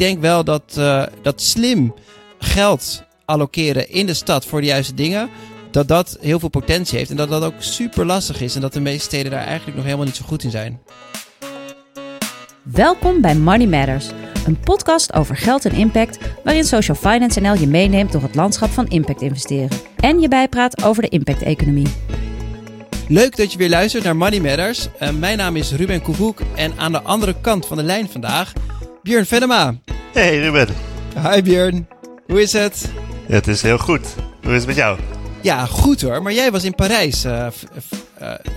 denk 0.00 0.20
wel 0.20 0.44
dat, 0.44 0.76
uh, 0.78 1.02
dat 1.22 1.42
slim 1.42 1.94
geld 2.38 3.02
allokeren 3.24 3.90
in 3.90 4.06
de 4.06 4.14
stad 4.14 4.46
voor 4.46 4.60
de 4.60 4.66
juiste 4.66 4.94
dingen, 4.94 5.30
dat 5.70 5.88
dat 5.88 6.16
heel 6.20 6.38
veel 6.38 6.48
potentie 6.48 6.98
heeft. 6.98 7.10
En 7.10 7.16
dat 7.16 7.28
dat 7.28 7.42
ook 7.42 7.54
super 7.58 8.06
lastig 8.06 8.40
is. 8.40 8.54
En 8.54 8.60
dat 8.60 8.72
de 8.72 8.80
meeste 8.80 9.04
steden 9.04 9.30
daar 9.30 9.44
eigenlijk 9.44 9.76
nog 9.76 9.84
helemaal 9.84 10.06
niet 10.06 10.16
zo 10.16 10.24
goed 10.26 10.42
in 10.42 10.50
zijn. 10.50 10.80
Welkom 12.62 13.20
bij 13.20 13.34
Money 13.34 13.66
Matters, 13.66 14.06
een 14.46 14.60
podcast 14.60 15.12
over 15.12 15.36
geld 15.36 15.64
en 15.64 15.72
impact, 15.72 16.18
waarin 16.44 16.64
Social 16.64 16.96
Finance 16.96 17.40
NL 17.40 17.54
je 17.54 17.66
meeneemt 17.66 18.12
door 18.12 18.22
het 18.22 18.34
landschap 18.34 18.70
van 18.70 18.88
impact 18.88 19.22
investeren. 19.22 19.68
En 19.96 20.20
je 20.20 20.28
bijpraat 20.28 20.84
over 20.84 21.02
de 21.02 21.08
impact-economie. 21.08 21.88
Leuk 23.08 23.36
dat 23.36 23.52
je 23.52 23.58
weer 23.58 23.68
luistert 23.68 24.04
naar 24.04 24.16
Money 24.16 24.40
Matters. 24.40 24.88
Uh, 25.02 25.10
mijn 25.10 25.38
naam 25.38 25.56
is 25.56 25.72
Ruben 25.72 26.02
Koevoek 26.02 26.40
en 26.56 26.72
aan 26.76 26.92
de 26.92 27.02
andere 27.02 27.40
kant 27.40 27.66
van 27.66 27.76
de 27.76 27.82
lijn 27.82 28.08
vandaag 28.08 28.52
Björn 29.02 29.26
Venema. 29.26 29.74
Hey 30.12 30.38
Ruben. 30.38 30.68
Hi 31.22 31.42
Björn, 31.42 31.88
hoe 32.26 32.42
is 32.42 32.52
het? 32.52 32.84
het 33.26 33.46
is 33.46 33.62
heel 33.62 33.78
goed. 33.78 34.06
Hoe 34.42 34.52
is 34.52 34.56
het 34.58 34.66
met 34.66 34.76
jou? 34.76 34.98
Ja, 35.40 35.66
goed 35.66 36.02
hoor. 36.02 36.22
Maar 36.22 36.32
jij 36.32 36.50
was 36.50 36.64
in 36.64 36.74
Parijs 36.74 37.24
uh, 37.24 37.46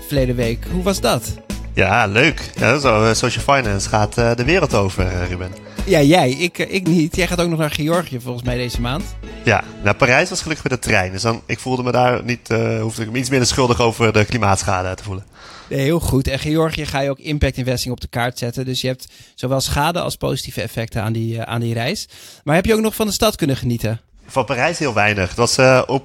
verleden 0.07 0.35
week. 0.35 0.65
Hoe 0.71 0.83
was 0.83 1.01
dat? 1.01 1.33
Ja, 1.73 2.05
leuk. 2.05 2.49
Ja, 2.55 2.77
zo, 2.77 3.13
Social 3.13 3.43
Finance 3.55 3.89
gaat 3.89 4.15
de 4.15 4.43
wereld 4.45 4.73
over, 4.73 5.27
Ruben. 5.29 5.51
Ja, 5.85 6.01
jij. 6.01 6.31
Ik, 6.31 6.57
ik 6.57 6.87
niet. 6.87 7.15
Jij 7.15 7.27
gaat 7.27 7.41
ook 7.41 7.49
nog 7.49 7.59
naar 7.59 7.71
Georgië 7.71 8.19
volgens 8.19 8.43
mij 8.43 8.57
deze 8.57 8.81
maand. 8.81 9.03
Ja, 9.43 9.63
naar 9.83 9.95
Parijs 9.95 10.29
was 10.29 10.41
gelukkig 10.41 10.69
met 10.69 10.81
de 10.81 10.87
trein. 10.87 11.11
Dus 11.11 11.21
dan, 11.21 11.41
ik 11.45 11.59
voelde 11.59 11.83
me 11.83 11.91
daar 11.91 12.23
niet, 12.23 12.49
uh, 12.49 12.81
hoefde 12.81 13.01
ik 13.01 13.11
me 13.11 13.17
iets 13.17 13.29
minder 13.29 13.47
schuldig 13.47 13.81
over 13.81 14.13
de 14.13 14.25
klimaatschade 14.25 14.95
te 14.95 15.03
voelen. 15.03 15.25
Nee, 15.69 15.79
heel 15.79 15.99
goed. 15.99 16.27
En 16.27 16.39
Georgië 16.39 16.85
ga 16.85 16.99
je 16.99 17.09
ook 17.09 17.19
impact 17.19 17.57
investing 17.57 17.93
op 17.93 18.01
de 18.01 18.07
kaart 18.07 18.37
zetten. 18.37 18.65
Dus 18.65 18.81
je 18.81 18.87
hebt 18.87 19.07
zowel 19.35 19.61
schade 19.61 19.99
als 19.99 20.15
positieve 20.15 20.61
effecten 20.61 21.01
aan 21.01 21.13
die, 21.13 21.35
uh, 21.35 21.41
aan 21.41 21.61
die 21.61 21.73
reis. 21.73 22.07
Maar 22.43 22.55
heb 22.55 22.65
je 22.65 22.73
ook 22.73 22.81
nog 22.81 22.95
van 22.95 23.07
de 23.07 23.13
stad 23.13 23.35
kunnen 23.35 23.57
genieten? 23.57 24.01
Van 24.25 24.45
Parijs 24.45 24.79
heel 24.79 24.93
weinig. 24.93 25.27
Het 25.27 25.37
was 25.37 25.57
uh, 25.57 25.81
op, 25.87 26.03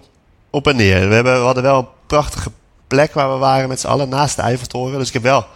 op 0.50 0.66
en 0.66 0.76
neer. 0.76 1.08
We, 1.08 1.14
hebben, 1.14 1.32
we 1.32 1.44
hadden 1.44 1.62
wel 1.62 1.78
een 1.78 1.88
prachtige 2.06 2.50
plek 2.86 3.12
waar 3.12 3.32
we 3.32 3.38
waren 3.38 3.68
met 3.68 3.80
z'n 3.80 3.86
allen 3.86 4.08
naast 4.08 4.36
de 4.36 4.42
Eiffeltoren. 4.42 4.98
Dus 4.98 5.08
ik 5.08 5.14
heb 5.14 5.22
wel 5.22 5.46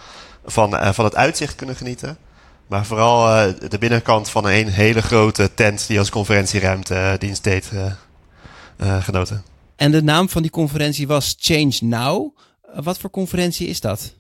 van, 0.45 0.95
van 0.95 1.05
het 1.05 1.17
uitzicht 1.17 1.55
kunnen 1.55 1.77
genieten. 1.77 2.19
Maar 2.67 2.87
vooral 2.87 3.47
uh, 3.49 3.55
de 3.69 3.79
binnenkant 3.79 4.31
van 4.31 4.47
een 4.47 4.69
hele 4.69 5.03
grote 5.03 5.55
tent 5.55 5.87
die 5.87 5.99
als 5.99 6.11
conferentieruimte 6.11 6.95
uh, 6.95 7.13
dienst 7.19 7.45
deed 7.45 7.71
uh, 7.75 9.03
genoten. 9.03 9.43
En 9.77 9.91
de 9.91 10.03
naam 10.03 10.29
van 10.29 10.43
die 10.43 10.51
conferentie 10.51 11.07
was 11.07 11.37
Change 11.39 11.79
Now. 11.81 12.37
wat 12.75 12.99
voor 12.99 13.11
conferentie 13.11 13.67
is 13.67 13.81
dat? 13.81 14.13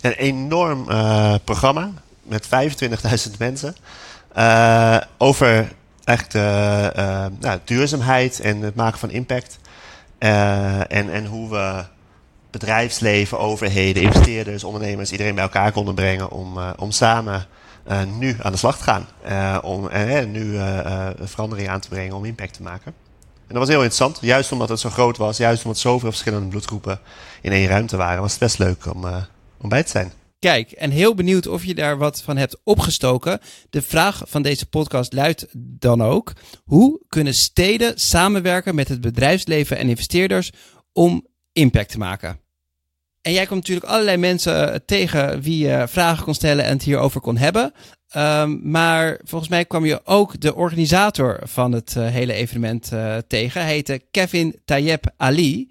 een 0.00 0.12
enorm 0.12 0.84
programma 1.44 1.92
met 2.22 2.46
25.000 2.46 3.30
mensen. 3.38 3.76
over 5.18 5.72
eigenlijk 6.04 6.30
de 6.30 7.30
nou, 7.40 7.58
duurzaamheid 7.64 8.40
en 8.40 8.60
het 8.60 8.74
maken 8.74 8.98
van 8.98 9.10
impact. 9.10 9.58
en, 10.18 11.12
en 11.12 11.26
hoe 11.26 11.50
we 11.50 11.84
bedrijfsleven, 12.58 13.38
overheden, 13.38 14.02
investeerders, 14.02 14.64
ondernemers, 14.64 15.12
iedereen 15.12 15.34
bij 15.34 15.44
elkaar 15.44 15.72
konden 15.72 15.94
brengen 15.94 16.30
om, 16.30 16.58
om 16.76 16.90
samen 16.90 17.46
uh, 17.88 18.00
nu 18.18 18.36
aan 18.42 18.52
de 18.52 18.58
slag 18.58 18.76
te 18.76 18.82
gaan. 18.82 19.08
Uh, 19.28 19.58
om 19.62 19.88
nu 20.30 20.58
verandering 21.20 21.68
aan 21.68 21.80
te 21.80 21.88
brengen 21.88 22.16
om 22.16 22.24
impact 22.24 22.54
te 22.54 22.62
maken. 22.62 22.94
En 23.24 23.54
dat 23.54 23.58
was 23.58 23.68
heel 23.68 23.82
interessant. 23.82 24.18
Juist 24.20 24.52
omdat 24.52 24.68
het 24.68 24.80
zo 24.80 24.90
groot 24.90 25.16
was, 25.16 25.36
juist 25.36 25.64
omdat 25.64 25.78
zoveel 25.78 26.10
verschillende 26.10 26.48
bloedgroepen 26.48 27.00
in 27.42 27.52
één 27.52 27.68
ruimte 27.68 27.96
waren, 27.96 28.20
was 28.20 28.30
het 28.30 28.40
best 28.40 28.58
leuk 28.58 28.94
om, 28.94 29.04
om 29.60 29.68
bij 29.68 29.82
te 29.82 29.90
zijn. 29.90 30.12
Kijk, 30.38 30.70
en 30.70 30.90
heel 30.90 31.14
benieuwd 31.14 31.46
of 31.46 31.64
je 31.64 31.74
daar 31.74 31.98
wat 31.98 32.22
van 32.22 32.36
hebt 32.36 32.60
opgestoken. 32.64 33.40
De 33.70 33.82
vraag 33.82 34.22
van 34.26 34.42
deze 34.42 34.66
podcast 34.66 35.12
luidt 35.12 35.46
dan 35.58 36.02
ook: 36.02 36.32
hoe 36.64 37.00
kunnen 37.08 37.34
steden 37.34 37.98
samenwerken 37.98 38.74
met 38.74 38.88
het 38.88 39.00
bedrijfsleven 39.00 39.78
en 39.78 39.88
investeerders 39.88 40.52
om 40.92 41.26
impact 41.52 41.90
te 41.90 41.98
maken? 41.98 42.40
En 43.26 43.32
jij 43.32 43.46
komt 43.46 43.60
natuurlijk 43.60 43.86
allerlei 43.86 44.16
mensen 44.16 44.72
eh, 44.72 44.78
tegen 44.86 45.40
wie 45.40 45.66
je 45.66 45.84
vragen 45.88 46.24
kon 46.24 46.34
stellen 46.34 46.64
en 46.64 46.72
het 46.72 46.82
hierover 46.82 47.20
kon 47.20 47.36
hebben. 47.36 47.72
Um, 48.16 48.60
maar 48.62 49.20
volgens 49.24 49.50
mij 49.50 49.64
kwam 49.64 49.84
je 49.84 50.00
ook 50.04 50.40
de 50.40 50.54
organisator 50.54 51.40
van 51.42 51.72
het 51.72 51.94
uh, 51.98 52.06
hele 52.06 52.32
evenement 52.32 52.90
uh, 52.94 53.16
tegen. 53.28 53.60
Hij 53.60 53.70
heette 53.70 54.00
Kevin 54.10 54.60
Tayeb 54.64 55.04
Ali. 55.16 55.70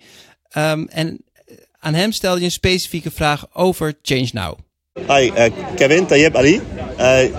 Um, 0.57 0.88
en 0.88 1.23
aan 1.79 1.93
hem 1.93 2.11
stelde 2.11 2.39
je 2.39 2.45
een 2.45 2.51
specifieke 2.51 3.11
vraag 3.11 3.45
over 3.53 3.93
Change 4.01 4.29
Now. 4.31 4.57
Hi, 5.07 5.25
uh, 5.25 5.45
Kevin 5.75 6.05
Tayeb 6.05 6.35
Ali, 6.35 6.61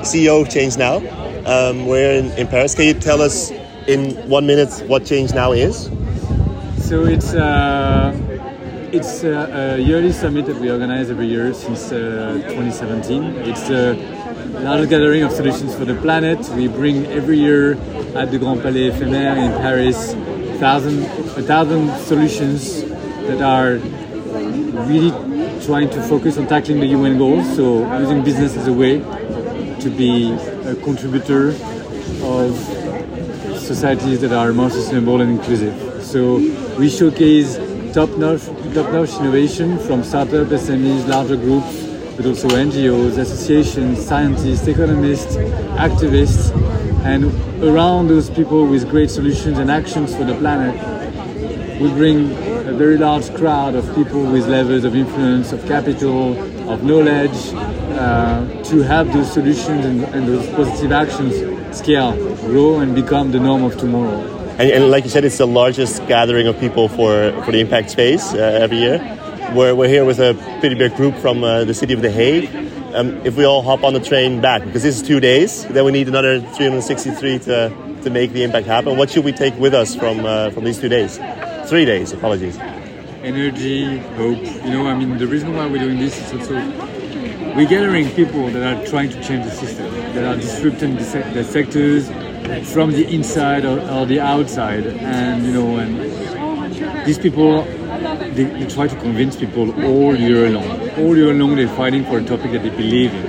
CEO 0.03 0.41
of 0.41 0.49
Change 0.49 0.77
Now. 0.77 1.03
Um, 1.47 1.85
we're 1.85 2.17
in, 2.17 2.37
in 2.37 2.47
Paris. 2.47 2.75
Can 2.75 2.85
you 2.85 2.99
tell 2.99 3.21
us 3.21 3.51
in 3.87 4.17
one 4.29 4.47
minute 4.47 4.87
what 4.87 5.07
Change 5.07 5.35
Now 5.35 5.55
is? 5.55 5.89
So 6.89 7.05
it's 7.05 7.33
It's 8.93 9.25
a, 9.25 9.77
a, 9.77 9.79
yearly 9.79 10.13
summit 10.13 10.47
that 10.47 10.57
we 10.57 10.71
organize 10.71 11.11
every 11.11 11.27
year 11.27 11.53
since 11.53 11.91
uh, 11.91 12.41
2017. 12.47 13.25
It's 13.49 13.67
the 13.67 13.95
largest 14.61 14.91
gathering 14.91 15.25
of 15.25 15.33
solutions 15.33 15.75
for 15.75 15.85
the 15.85 15.97
planet. 15.97 16.39
We 16.51 16.69
bring 16.69 17.07
every 17.07 17.39
year 17.39 17.73
at 18.15 18.31
the 18.31 18.39
Grand 18.39 18.63
Palais 18.63 18.91
Éphémère 18.91 19.37
in 19.39 19.51
Paris 19.61 20.15
thousand, 20.59 21.03
a 21.37 21.43
thousand 21.43 21.97
solutions 21.99 22.83
that 23.27 23.43
are 23.43 23.75
really 24.87 25.11
trying 25.65 25.91
to 25.91 26.01
focus 26.03 26.39
on 26.39 26.47
tackling 26.47 26.79
the 26.79 26.87
UN 26.87 27.19
goals. 27.19 27.57
So 27.57 27.85
using 27.99 28.23
business 28.23 28.57
as 28.57 28.69
a 28.69 28.73
way 28.73 29.01
to 29.81 29.91
be 29.91 30.33
a 30.65 30.77
contributor 30.77 31.49
of 32.23 32.57
societies 33.59 34.21
that 34.21 34.33
are 34.33 34.53
more 34.53 34.71
sustainable 34.71 35.21
and 35.21 35.33
inclusive. 35.33 36.05
So 36.05 36.37
we 36.79 36.89
showcase 36.89 37.59
top-notch 37.97 39.19
innovation 39.21 39.79
from 39.79 40.05
startups, 40.05 40.51
SMEs, 40.51 41.09
larger 41.09 41.35
groups, 41.35 41.87
but 42.15 42.27
also 42.27 42.47
NGOs, 42.49 43.17
associations, 43.17 44.05
scientists, 44.05 44.67
economists, 44.67 45.37
activists, 45.79 46.55
and 47.07 47.25
around 47.65 48.09
those 48.09 48.29
people 48.29 48.67
with 48.67 48.87
great 48.91 49.09
solutions 49.09 49.57
and 49.59 49.71
actions 49.71 50.15
for 50.15 50.25
the 50.25 50.35
planet, 50.35 50.75
we 51.81 51.89
bring 51.89 52.33
a 52.69 52.75
very 52.75 52.99
large 52.99 53.35
crowd 53.35 53.75
of 53.75 53.87
people 53.95 54.23
with 54.31 54.47
levels 54.47 54.85
of 54.85 54.95
influence, 54.95 55.53
of 55.53 55.65
capital, 55.65 56.37
of 56.69 56.85
knowledge, 56.85 57.55
uh, 57.97 58.63
to 58.63 58.83
have 58.83 59.11
those 59.11 59.33
solutions 59.33 59.87
and, 59.87 60.05
and 60.05 60.29
those 60.29 60.47
positive 60.51 60.93
actions 60.93 61.35
scale, 61.75 62.13
grow, 62.41 62.81
and 62.81 62.95
become 62.95 63.33
the 63.33 63.41
norm 63.41 63.65
of 63.65 63.75
tomorrow. 63.79 64.36
And, 64.59 64.71
and, 64.71 64.91
like 64.91 65.05
you 65.05 65.11
said, 65.11 65.23
it's 65.27 65.37
the 65.37 65.47
largest 65.47 66.07
gathering 66.07 66.47
of 66.47 66.59
people 66.59 66.89
for, 66.89 67.31
for 67.45 67.53
the 67.53 67.61
impact 67.61 67.91
space 67.91 68.33
uh, 68.33 68.39
every 68.39 68.79
year. 68.79 68.99
We're, 69.55 69.75
we're 69.75 69.89
here 69.89 70.07
with 70.07 70.19
a 70.19 70.33
pretty 70.61 70.75
big 70.75 70.97
group 70.97 71.15
from 71.17 71.45
uh, 71.45 71.65
the 71.65 71.75
city 71.75 71.93
of 71.93 72.01
The 72.01 72.11
Hague. 72.11 72.49
Um, 72.95 73.19
if 73.27 73.37
we 73.37 73.45
all 73.45 73.61
hop 73.61 73.85
on 73.85 73.93
the 73.93 74.01
train 74.01 74.41
back, 74.41 74.65
because 74.65 74.83
this 74.83 74.99
is 74.99 75.07
two 75.07 75.21
days, 75.21 75.67
then 75.67 75.85
we 75.85 75.93
need 75.93 76.09
another 76.09 76.41
363 76.41 77.39
to, 77.41 78.01
to 78.03 78.09
make 78.09 78.33
the 78.33 78.45
impact 78.45 78.67
happen. 78.67 78.97
What 78.97 79.11
should 79.11 79.27
we 79.27 79.33
take 79.33 79.55
with 79.59 79.75
us 79.75 79.95
from, 79.95 80.25
uh, 80.25 80.49
from 80.49 80.65
these 80.65 80.81
two 80.81 80.89
days? 80.89 81.19
Three 81.69 81.85
days, 81.85 82.13
apologies. 82.13 82.57
Energy, 83.23 83.99
hope. 83.99 84.39
You 84.39 84.71
know, 84.71 84.87
I 84.87 84.97
mean, 84.97 85.19
the 85.19 85.27
reason 85.27 85.55
why 85.55 85.67
we're 85.67 85.83
doing 85.83 85.99
this 85.99 86.19
is 86.19 86.33
also 86.33 86.55
we're 87.55 87.69
gathering 87.69 88.09
people 88.13 88.49
that 88.49 88.63
are 88.63 88.87
trying 88.87 89.11
to 89.11 89.23
change 89.23 89.45
the 89.45 89.51
system, 89.51 89.91
that 90.15 90.25
are 90.25 90.37
disrupting 90.37 90.97
the, 90.97 91.05
se- 91.05 91.35
the 91.35 91.45
sectors, 91.45 92.09
from 92.65 92.93
the 92.93 93.07
inside 93.13 93.65
or, 93.65 93.81
or, 93.91 94.07
the 94.07 94.21
outside. 94.21 94.87
And 94.87 95.45
you 95.47 95.53
know, 95.53 95.77
and 95.79 97.07
these 97.07 97.19
people, 97.19 97.63
they, 98.35 98.45
they, 98.45 98.67
try 98.67 98.87
to 98.89 98.97
convince 98.97 99.37
people 99.37 99.71
all 99.85 100.17
year 100.17 100.51
long. 100.51 100.91
All 100.99 101.17
year 101.17 101.33
long, 101.35 101.57
they're 101.57 101.69
fighting 101.69 102.05
for 102.05 102.19
a 102.19 102.25
topic 102.25 102.53
that 102.53 102.63
they 102.63 102.71
believe 102.71 103.13
in. 103.15 103.27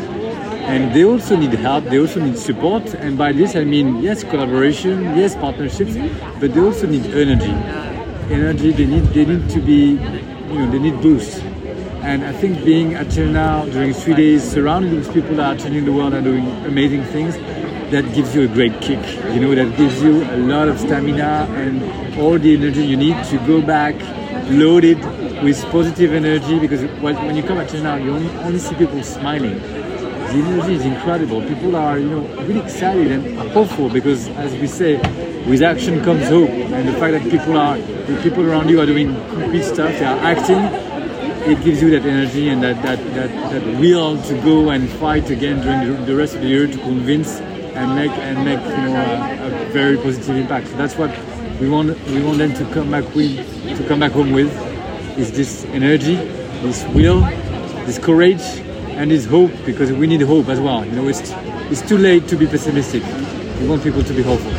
And 0.68 0.94
they 0.94 1.06
also 1.06 1.38
need 1.38 1.54
help, 1.54 1.86
they 1.86 2.00
also 2.00 2.20
need 2.20 2.38
support. 2.38 2.94
And 2.96 3.18
by 3.18 3.32
this, 3.32 3.56
I 3.56 3.64
mean, 3.64 4.02
yes, 4.02 4.24
collaboration, 4.24 5.18
yes, 5.18 5.36
partnerships, 5.36 5.96
but 6.40 6.54
they 6.54 6.60
also 6.60 6.88
need 6.88 7.06
energy. 7.06 7.56
Energy, 8.34 8.72
they 8.72 8.86
need, 8.86 9.04
they 9.14 9.26
need 9.26 9.50
to 9.50 9.62
be, 9.62 9.92
you 9.92 10.58
know, 10.60 10.70
they 10.70 10.80
need 10.80 11.02
boost. 11.02 11.42
And 12.08 12.24
I 12.24 12.32
think 12.32 12.64
being 12.64 12.94
at 12.94 13.16
now 13.18 13.66
during 13.66 13.94
three 13.94 14.14
days, 14.14 14.44
surrounded 14.44 14.94
with 14.94 15.14
people 15.14 15.36
that 15.36 15.56
are 15.56 15.60
changing 15.60 15.86
the 15.86 15.92
world 15.92 16.14
and 16.14 16.24
doing 16.24 16.48
amazing 16.66 17.04
things, 17.06 17.36
that 17.92 18.14
gives 18.14 18.36
you 18.36 18.44
a 18.44 18.48
great 18.48 18.82
kick. 18.82 19.00
You 19.34 19.40
know, 19.40 19.56
that 19.56 19.78
gives 19.78 20.02
you 20.04 20.24
a 20.24 20.38
lot 20.38 20.68
of 20.68 20.80
stamina 20.80 21.48
and 21.52 22.20
all 22.20 22.38
the 22.38 22.54
energy 22.56 22.86
you 22.86 22.98
need 22.98 23.24
to 23.26 23.38
go 23.48 23.62
back 23.62 23.96
loaded 24.50 24.98
with 25.44 25.64
positive 25.72 26.14
energy 26.14 26.60
because 26.60 26.82
when 27.02 27.36
you 27.36 27.44
come 27.44 27.60
at 27.60 27.70
China, 27.70 28.04
you 28.04 28.12
only, 28.14 28.60
see 28.60 28.76
people 28.76 29.02
smiling. 29.04 29.60
The 29.60 30.44
energy 30.44 30.76
is 30.76 30.86
incredible. 30.86 31.42
People 31.42 31.76
are, 31.76 31.98
you 31.98 32.10
know, 32.10 32.22
really 32.44 32.60
excited 32.60 33.12
and 33.12 33.38
hopeful 33.52 33.90
because, 33.90 34.28
as 34.30 34.54
we 34.60 34.68
say, 34.68 34.98
with 35.48 35.62
action 35.62 36.04
comes 36.04 36.28
hope. 36.28 36.50
And 36.50 36.90
the 36.90 36.94
fact 36.94 37.14
that 37.14 37.32
people 37.32 37.58
are, 37.58 37.78
the 37.78 38.20
people 38.22 38.46
around 38.46 38.70
you 38.70 38.82
are 38.82 38.86
doing 38.86 39.14
concrete 39.30 39.64
stuff, 39.64 39.92
they 39.92 40.06
are 40.06 40.20
acting, 40.20 40.58
it 41.50 41.64
gives 41.64 41.82
you 41.82 41.90
that 41.92 42.06
energy 42.06 42.50
and 42.50 42.62
that, 42.62 42.82
that, 42.84 43.00
that, 43.14 43.52
that 43.52 43.80
will 43.80 44.22
to 44.24 44.34
go 44.42 44.70
and 44.72 44.90
fight 44.90 45.30
again 45.30 45.62
during 45.62 46.06
the 46.06 46.14
rest 46.14 46.36
of 46.36 46.42
the 46.42 46.48
year 46.48 46.68
to 46.68 46.78
convince 46.80 47.40
and 47.78 47.96
make 47.96 48.12
and 48.12 48.44
make 48.44 48.60
you 48.60 48.84
know 48.86 48.96
a, 48.96 49.48
a 49.48 49.70
very 49.72 49.98
positive 49.98 50.36
impact. 50.36 50.68
So 50.68 50.78
that's 50.78 50.98
what 50.98 51.12
we 51.60 51.70
want 51.70 51.88
we 52.08 52.22
want 52.24 52.38
them 52.38 52.54
to 52.54 52.66
come 52.74 52.90
back 52.92 53.06
with 53.16 53.38
to 53.78 53.84
come 53.88 54.00
back 54.00 54.12
home 54.12 54.32
with 54.32 54.52
is 55.18 55.32
this 55.32 55.66
energy, 55.74 56.16
this 56.62 56.86
will, 56.94 57.22
this 57.86 58.00
courage, 58.00 58.44
and 58.98 59.10
this 59.12 59.26
hope 59.26 59.52
because 59.66 59.92
we 59.92 60.08
need 60.08 60.22
hope 60.22 60.48
as 60.52 60.60
well. 60.60 60.86
You 60.86 60.92
know, 60.92 61.08
it's 61.08 61.34
it's 61.72 61.82
too 61.82 61.98
late 61.98 62.28
to 62.28 62.36
be 62.36 62.46
pessimistic. 62.46 63.04
We 63.60 63.68
want 63.68 63.84
people 63.84 64.04
to 64.04 64.14
be 64.14 64.24
hopeful. 64.24 64.54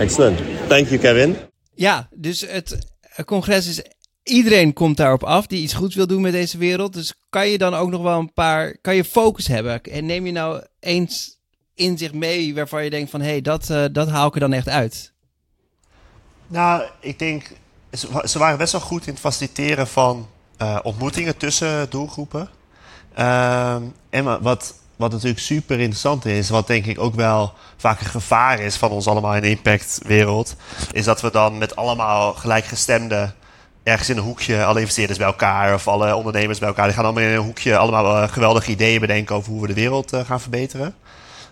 Excellent. 0.00 0.38
Thank 0.68 0.88
you, 0.88 0.98
Kevin. 0.98 1.36
Ja, 1.74 2.08
dus 2.10 2.44
het 2.48 2.84
congres 3.24 3.66
is. 3.66 3.82
Iedereen 4.22 4.72
komt 4.72 4.96
daarop 4.96 5.24
af 5.24 5.46
die 5.46 5.62
iets 5.62 5.74
goeds 5.74 5.94
wil 5.94 6.06
doen 6.06 6.20
met 6.20 6.32
deze 6.32 6.58
wereld. 6.58 6.92
Dus 6.92 7.14
kan 7.28 7.48
je 7.48 7.58
dan 7.58 7.74
ook 7.74 7.90
nog 7.90 8.02
wel 8.02 8.18
een 8.18 8.32
paar. 8.32 8.76
Kan 8.80 8.96
je 8.96 9.04
focus 9.04 9.46
hebben? 9.46 9.82
En 9.82 10.06
neem 10.06 10.26
je 10.26 10.32
nou 10.32 10.62
eens 10.80 11.40
inzicht 11.74 12.14
mee 12.14 12.54
waarvan 12.54 12.84
je 12.84 12.90
denkt 12.90 13.10
van 13.10 13.20
hé, 13.20 13.28
hey, 13.28 13.40
dat, 13.40 13.68
uh, 13.70 13.84
dat 13.92 14.08
haal 14.08 14.26
ik 14.26 14.34
er 14.34 14.40
dan 14.40 14.52
echt 14.52 14.68
uit? 14.68 15.12
Nou, 16.46 16.82
ik 17.00 17.18
denk. 17.18 17.50
Ze, 18.24 18.38
waren 18.38 18.58
best 18.58 18.72
wel 18.72 18.80
goed 18.80 19.06
in 19.06 19.12
het 19.12 19.20
faciliteren 19.20 19.86
van 19.86 20.28
uh, 20.58 20.78
ontmoetingen 20.82 21.36
tussen 21.36 21.90
doelgroepen. 21.90 22.48
Uh, 23.18 23.76
en 24.10 24.42
wat, 24.42 24.74
wat 24.96 25.12
natuurlijk 25.12 25.40
super 25.40 25.78
interessant 25.78 26.24
is, 26.24 26.50
wat 26.50 26.66
denk 26.66 26.86
ik 26.86 27.00
ook 27.00 27.14
wel 27.14 27.52
vaak 27.76 28.00
een 28.00 28.06
gevaar 28.06 28.60
is 28.60 28.76
van 28.76 28.90
ons 28.90 29.06
allemaal 29.06 29.34
in 29.34 29.42
de 29.42 29.50
impactwereld, 29.50 30.56
is 30.92 31.04
dat 31.04 31.20
we 31.20 31.30
dan 31.30 31.58
met 31.58 31.76
allemaal 31.76 32.32
gelijkgestemden 32.32 33.34
ergens 33.82 34.08
in 34.08 34.16
een 34.16 34.22
hoekje, 34.22 34.64
alle 34.64 34.80
investeerders 34.80 35.18
bij 35.18 35.26
elkaar 35.26 35.74
of 35.74 35.88
alle 35.88 36.16
ondernemers 36.16 36.58
bij 36.58 36.68
elkaar, 36.68 36.86
die 36.86 36.94
gaan 36.94 37.04
allemaal 37.04 37.22
in 37.22 37.28
een 37.28 37.44
hoekje 37.44 37.76
allemaal 37.76 38.28
geweldige 38.28 38.70
ideeën 38.70 39.00
bedenken 39.00 39.34
over 39.34 39.52
hoe 39.52 39.60
we 39.60 39.66
de 39.66 39.74
wereld 39.74 40.16
gaan 40.24 40.40
verbeteren. 40.40 40.94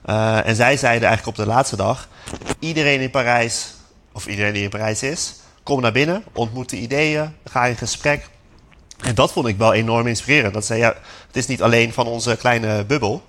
Uh, 0.06 0.47
en 0.47 0.56
zij 0.56 0.76
zeiden 0.76 1.08
eigenlijk 1.08 1.38
op 1.38 1.44
de 1.44 1.50
laatste 1.50 1.76
dag, 1.76 2.08
iedereen 2.58 3.00
in 3.00 3.11
Parijs, 3.11 3.75
of 4.12 4.26
iedereen 4.26 4.52
die 4.52 4.62
in 4.62 4.69
Parijs 4.69 5.02
is, 5.02 5.35
kom 5.62 5.81
naar 5.81 5.93
binnen, 5.93 6.25
ontmoet 6.32 6.70
de 6.70 6.76
ideeën, 6.76 7.35
ga 7.44 7.67
in 7.67 7.76
gesprek. 7.76 8.29
En 9.00 9.14
dat 9.14 9.32
vond 9.32 9.47
ik 9.47 9.56
wel 9.56 9.73
enorm 9.73 10.06
inspirerend. 10.06 10.55
Dat 10.55 10.67
zei, 10.67 10.81
ja, 10.81 10.94
het 11.26 11.37
is 11.37 11.47
niet 11.47 11.62
alleen 11.62 11.93
van 11.93 12.06
onze 12.06 12.37
kleine 12.37 12.85
bubbel. 12.85 13.23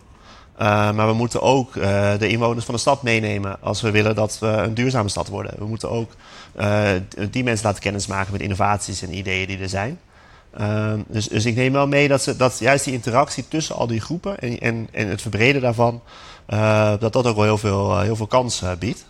Uh, 0.61 0.91
maar 0.91 1.07
we 1.07 1.13
moeten 1.13 1.41
ook 1.41 1.75
uh, 1.75 2.11
de 2.17 2.27
inwoners 2.27 2.65
van 2.65 2.73
de 2.73 2.79
stad 2.79 3.03
meenemen 3.03 3.57
als 3.61 3.81
we 3.81 3.91
willen 3.91 4.15
dat 4.15 4.39
we 4.39 4.47
een 4.47 4.73
duurzame 4.73 5.09
stad 5.09 5.27
worden. 5.27 5.53
We 5.57 5.65
moeten 5.65 5.89
ook 5.89 6.11
die 7.29 7.43
mensen 7.43 7.65
laten 7.65 7.81
kennismaken 7.81 8.31
met 8.31 8.41
innovaties 8.41 9.01
en 9.01 9.17
ideeën 9.17 9.47
die 9.47 9.59
er 9.59 9.69
zijn. 9.69 9.99
Dus, 11.07 11.27
dus 11.27 11.45
ik 11.45 11.55
neem 11.55 11.73
wel 11.73 11.87
mee 11.87 12.07
dat, 12.07 12.21
ze, 12.21 12.35
dat 12.35 12.59
juist 12.59 12.85
die 12.85 12.93
interactie 12.93 13.47
tussen 13.47 13.75
al 13.75 13.87
die 13.87 14.01
groepen 14.01 14.39
en, 14.39 14.59
en, 14.59 14.87
en 14.91 15.07
het 15.07 15.21
verbreden 15.21 15.61
daarvan, 15.61 16.01
dat 16.99 17.13
dat 17.13 17.27
ook 17.27 17.35
wel 17.35 17.43
heel 17.43 17.57
veel, 17.57 17.99
heel 17.99 18.15
veel 18.15 18.27
kans 18.27 18.63
biedt. 18.79 19.05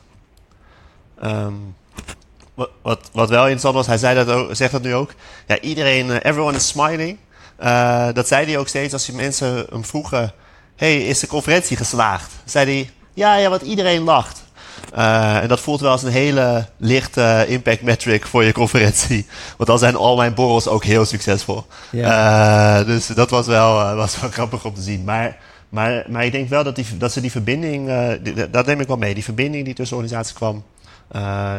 Um, 1.23 1.75
wat, 2.81 3.09
wat, 3.11 3.29
wel 3.29 3.41
interessant 3.41 3.75
was, 3.75 3.87
hij 3.87 3.97
zei 3.97 4.25
dat 4.25 4.57
zegt 4.57 4.71
dat 4.71 4.81
nu 4.81 4.95
ook. 4.95 5.13
Ja, 5.47 5.59
iedereen, 5.59 6.11
everyone 6.11 6.57
is 6.57 6.67
smiling. 6.67 7.17
dat 8.13 8.27
zei 8.27 8.45
hij 8.45 8.57
ook 8.57 8.67
steeds 8.67 8.93
als 8.93 9.05
die 9.05 9.15
mensen 9.15 9.65
hem 9.69 9.85
vroegen 9.85 10.33
hey, 10.81 10.97
is 10.97 11.19
de 11.19 11.27
conferentie 11.27 11.77
geslaagd? 11.77 12.31
Zei 12.45 12.65
hij, 12.65 12.91
ja, 13.13 13.35
ja, 13.35 13.49
want 13.49 13.61
iedereen 13.61 14.01
lacht. 14.01 14.43
Uh, 14.95 15.41
en 15.41 15.47
dat 15.47 15.59
voelt 15.59 15.79
wel 15.79 15.91
als 15.91 16.03
een 16.03 16.11
hele 16.11 16.65
lichte 16.77 17.45
impact 17.47 17.81
metric 17.81 18.25
voor 18.25 18.43
je 18.43 18.51
conferentie. 18.51 19.25
Want 19.57 19.69
dan 19.69 19.79
zijn 19.79 19.95
al 19.95 20.15
mijn 20.15 20.33
borrels 20.33 20.67
ook 20.67 20.83
heel 20.83 21.05
succesvol. 21.05 21.65
Ja. 21.91 22.79
Uh, 22.79 22.85
dus 22.85 23.07
dat 23.07 23.29
was 23.29 23.47
wel, 23.47 23.95
was 23.95 24.19
wel 24.19 24.29
grappig 24.39 24.65
om 24.65 24.73
te 24.73 24.81
zien. 24.81 25.03
Maar, 25.03 25.37
maar, 25.69 26.05
maar 26.09 26.25
ik 26.25 26.31
denk 26.31 26.49
wel 26.49 26.63
dat, 26.63 26.75
die, 26.75 26.97
dat 26.97 27.11
ze 27.11 27.21
die 27.21 27.31
verbinding, 27.31 27.91
die, 28.21 28.49
dat 28.49 28.65
neem 28.65 28.79
ik 28.79 28.87
wel 28.87 28.97
mee, 28.97 29.13
die 29.13 29.23
verbinding 29.23 29.65
die 29.65 29.73
tussen 29.73 29.97
organisaties 29.97 30.35
kwam, 30.35 30.63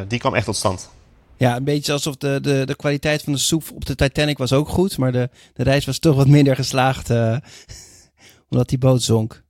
die 0.08 0.18
kwam 0.18 0.34
echt 0.34 0.44
tot 0.44 0.56
stand. 0.56 0.88
Ja, 1.36 1.56
een 1.56 1.64
beetje 1.64 1.92
alsof 1.92 2.16
de, 2.16 2.38
de, 2.42 2.62
de 2.66 2.76
kwaliteit 2.76 3.22
van 3.22 3.32
de 3.32 3.38
soep 3.38 3.64
op 3.74 3.84
de 3.84 3.94
Titanic 3.94 4.38
was 4.38 4.52
ook 4.52 4.68
goed, 4.68 4.98
maar 4.98 5.12
de, 5.12 5.28
de 5.54 5.62
reis 5.62 5.84
was 5.84 5.98
toch 5.98 6.16
wat 6.16 6.28
minder 6.28 6.56
geslaagd 6.56 7.10
omdat 8.50 8.68
die 8.68 8.78
boot 8.78 9.02
zonk. 9.02 9.41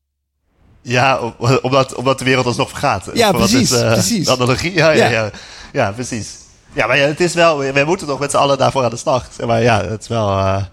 Ja, 0.82 1.34
omdat, 1.62 1.94
omdat 1.94 2.18
de 2.18 2.24
wereld 2.24 2.46
alsnog 2.46 2.68
vergaat. 2.68 3.10
Ja, 3.14 3.32
precies, 3.32 3.70
is, 3.70 3.82
uh, 3.82 3.92
precies. 3.92 4.28
Analogie, 4.28 4.72
ja, 4.72 4.90
ja. 4.90 5.08
Ja, 5.08 5.30
ja, 5.72 5.92
precies. 5.92 6.30
Ja, 6.72 6.86
maar 6.86 6.96
ja, 6.96 7.06
het 7.06 7.20
is 7.20 7.34
wel, 7.34 7.58
we 7.58 7.82
moeten 7.86 8.06
toch 8.06 8.18
met 8.18 8.30
z'n 8.30 8.36
allen 8.36 8.58
daarvoor 8.58 8.84
aan 8.84 8.90
de 8.90 8.96
slag. 8.96 9.28
Maar 9.46 9.62
ja, 9.62 9.84
het 9.84 10.02
is 10.02 10.08
wel... 10.08 10.28
Uh, 10.28 10.64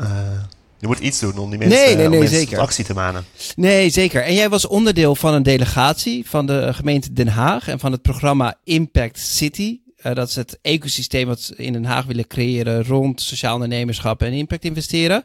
uh, 0.00 0.08
je 0.78 0.86
moet 0.86 0.98
iets 0.98 1.18
doen 1.18 1.38
om 1.38 1.50
die 1.50 1.58
mensen, 1.58 1.78
nee, 1.78 1.96
nee, 1.96 2.08
nee, 2.08 2.28
zeker. 2.28 2.58
actie 2.58 2.84
te 2.84 2.94
manen. 2.94 3.24
Nee, 3.56 3.90
zeker. 3.90 4.22
En 4.22 4.34
jij 4.34 4.48
was 4.48 4.66
onderdeel 4.66 5.14
van 5.14 5.34
een 5.34 5.42
delegatie 5.42 6.28
van 6.28 6.46
de 6.46 6.74
gemeente 6.74 7.12
Den 7.12 7.28
Haag 7.28 7.68
en 7.68 7.78
van 7.78 7.92
het 7.92 8.02
programma 8.02 8.54
Impact 8.64 9.18
City. 9.18 9.80
Uh, 10.02 10.14
dat 10.14 10.28
is 10.28 10.36
het 10.36 10.58
ecosysteem 10.62 11.26
wat 11.26 11.52
we 11.56 11.62
in 11.62 11.72
Den 11.72 11.84
Haag 11.84 12.04
willen 12.04 12.26
creëren 12.26 12.84
rond 12.84 13.20
sociaal 13.22 13.54
ondernemerschap 13.54 14.22
en 14.22 14.32
impact 14.32 14.64
investeren. 14.64 15.24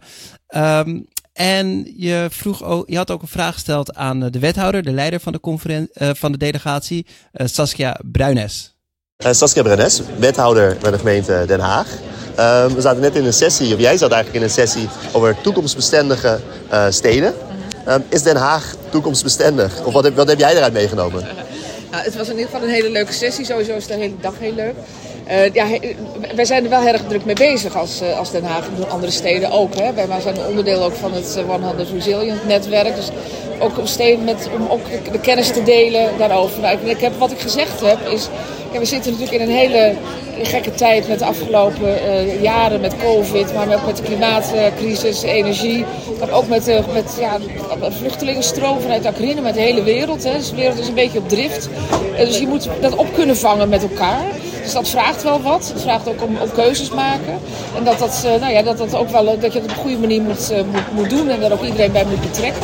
Um, 0.56 1.08
en 1.36 1.94
je, 1.98 2.28
vroeg 2.32 2.64
ook, 2.64 2.90
je 2.90 2.98
had 2.98 3.12
ook 3.12 3.22
een 3.22 3.28
vraag 3.28 3.54
gesteld 3.54 3.96
aan 3.96 4.24
eh, 4.24 4.32
de 4.32 4.40
wethouder, 4.40 4.84
de 4.84 4.92
leider 4.92 5.20
van 5.20 5.32
de, 5.32 5.40
conferen 5.40 5.90
uh, 5.94 6.10
van 6.14 6.32
de 6.32 6.38
delegatie, 6.38 7.06
uh, 7.34 7.48
Saskia 7.48 8.00
Bruines. 8.12 8.76
Saskia 9.18 9.62
Bruines, 9.62 10.02
wethouder 10.18 10.78
bij 10.82 10.92
de 10.92 10.98
gemeente 10.98 11.44
Den 11.48 11.60
Haag. 11.60 11.88
Ehm, 12.36 12.74
we 12.74 12.82
zaten 12.82 13.02
net 13.02 13.16
in 13.16 13.26
een 13.26 13.34
sessie, 13.34 13.74
of 13.74 13.80
jij 13.80 13.98
zat 13.98 14.12
eigenlijk 14.12 14.44
in 14.44 14.50
een 14.50 14.56
sessie 14.56 14.88
over 15.12 15.42
toekomstbestendige 15.42 16.40
steden. 16.90 17.34
Um, 17.88 18.04
is 18.10 18.24
Den 18.24 18.36
Haag 18.36 18.76
toekomstbestendig? 18.90 19.84
Of 19.84 19.94
wat 19.94 20.04
heb, 20.04 20.16
wat 20.16 20.28
heb 20.28 20.40
jij 20.40 20.56
eruit 20.56 20.74
meegenomen? 20.74 21.24
Nou, 21.92 22.04
het 22.04 22.16
was 22.16 22.28
in 22.28 22.34
ieder 22.34 22.50
geval 22.50 22.68
een 22.68 22.74
hele 22.74 22.90
leuke 22.90 23.14
sessie. 23.14 23.46
Sowieso 23.46 23.76
is 23.76 23.88
de 23.88 23.94
hele 23.94 24.16
dag 24.22 24.34
heel 24.40 24.54
leuk. 24.54 24.76
Uh, 25.28 25.54
ja, 25.54 25.66
wij 26.36 26.46
zijn 26.46 26.64
er 26.64 26.70
wel 26.70 26.88
erg 26.88 27.02
druk 27.08 27.26
mee 27.26 27.36
bezig 27.36 27.78
als, 27.78 28.02
uh, 28.02 28.18
als 28.18 28.32
Den 28.32 28.44
Haag 28.44 28.68
en 28.78 28.90
andere 28.90 29.12
steden 29.12 29.52
ook. 29.52 29.76
Hè. 29.76 29.94
Wij 29.94 30.22
zijn 30.22 30.38
onderdeel 30.48 30.84
ook 30.84 30.96
van 30.96 31.14
het 31.14 31.36
uh, 31.40 31.62
100 31.62 31.90
Resilient 31.90 32.48
netwerk. 32.48 32.96
Dus 32.96 33.10
ook 33.60 33.78
om, 33.78 33.86
steden 33.86 34.24
met, 34.24 34.50
om 34.56 34.68
ook 34.70 35.12
de 35.12 35.20
kennis 35.20 35.52
te 35.52 35.64
delen 35.64 36.10
daarover. 36.18 36.62
Nou, 36.62 36.78
ik, 36.84 37.00
heb, 37.00 37.18
wat 37.18 37.32
ik 37.32 37.40
gezegd 37.40 37.82
heb 37.82 38.08
is, 38.08 38.28
we 38.80 38.86
zitten 38.86 39.12
natuurlijk 39.12 39.42
in 39.42 39.50
een 39.50 39.56
hele 39.56 39.96
gekke 40.44 40.72
tijd 40.72 41.08
met 41.08 41.20
de 41.20 41.26
afgelopen 41.26 41.98
jaren 42.42 42.82
met 42.82 42.96
covid, 42.98 43.54
maar 43.54 43.74
ook 43.74 43.86
met 43.86 43.98
de 43.98 44.04
klimaatcrisis, 44.04 45.22
energie. 45.22 45.86
Maar 46.20 46.32
ook 46.32 46.48
met, 46.48 46.66
met 46.94 47.18
ja, 47.20 47.38
vluchtelingenstroom 47.90 48.82
vanuit 48.82 49.06
Oekraïne, 49.06 49.42
met 49.42 49.54
de 49.54 49.62
hele 49.62 49.84
wereld. 49.84 50.24
Hè. 50.24 50.34
Dus 50.34 50.50
de 50.50 50.56
wereld 50.56 50.80
is 50.80 50.88
een 50.88 50.94
beetje 50.94 51.20
op 51.20 51.30
drift. 51.30 51.70
Dus 52.18 52.40
je 52.40 52.48
moet 52.48 52.70
dat 52.82 52.96
op 52.96 53.14
kunnen 53.14 53.38
vangen 53.38 53.70
met 53.70 53.82
elkaar. 53.82 54.26
Dus 54.66 54.74
dat 54.74 54.90
vraagt 54.90 55.24
wel 55.24 55.42
wat. 55.42 55.72
Het 55.74 55.82
vraagt 55.82 56.08
ook 56.08 56.24
om, 56.24 56.38
om 56.42 56.52
keuzes 56.52 56.90
maken. 56.90 57.40
En 57.78 57.84
dat 57.84 58.00
dat, 58.00 58.24
uh, 58.26 58.42
nou 58.42 58.54
ja, 58.54 58.62
dat, 58.62 58.78
dat, 58.78 58.96
ook 58.96 59.10
wel, 59.10 59.40
dat 59.40 59.54
je 59.54 59.60
het 59.60 59.70
op 59.70 59.76
een 59.76 59.82
goede 59.82 59.98
manier 59.98 60.22
moet, 60.22 60.52
uh, 60.52 60.58
moet, 60.58 60.92
moet 60.92 61.10
doen 61.10 61.30
en 61.30 61.40
daar 61.40 61.52
ook 61.52 61.64
iedereen 61.64 61.92
bij 61.92 62.06
moet 62.06 62.22
betrekken. 62.22 62.62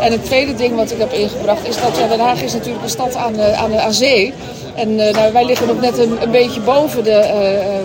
En 0.00 0.12
het 0.12 0.24
tweede 0.24 0.54
ding 0.54 0.76
wat 0.76 0.90
ik 0.90 0.98
heb 0.98 1.12
ingebracht 1.12 1.68
is 1.68 1.80
dat 1.80 1.96
ja, 1.98 2.06
Den 2.06 2.20
Haag 2.20 2.42
is 2.42 2.52
natuurlijk 2.52 2.82
een 2.82 2.90
stad 2.90 3.16
aan, 3.16 3.40
aan, 3.40 3.78
aan 3.78 3.92
zee. 3.92 4.34
En 4.74 4.94
nou, 4.94 5.32
wij 5.32 5.44
liggen 5.44 5.66
nog 5.66 5.80
net 5.80 5.98
een, 5.98 6.22
een 6.22 6.30
beetje 6.30 6.60
boven 6.60 7.04
de, 7.04 7.82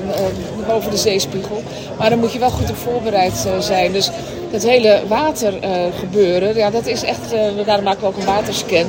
boven 0.68 0.92
de 0.92 0.98
zeespiegel. 0.98 1.64
Maar 1.98 2.10
daar 2.10 2.20
moet 2.20 2.34
je 2.34 2.40
wel 2.40 2.50
goed 2.50 2.70
op 2.70 2.78
voorbereid 2.78 3.48
zijn. 3.60 3.92
Dus 3.92 4.10
het 4.56 4.64
hele 4.64 5.02
watergebeuren, 5.08 6.56
ja, 6.56 6.70
dat 6.70 6.86
is 6.86 7.04
echt, 7.04 7.32
daarom 7.66 7.84
maken 7.84 8.02
we 8.02 8.08
ook 8.08 8.18
een 8.18 8.26
waterscan. 8.26 8.86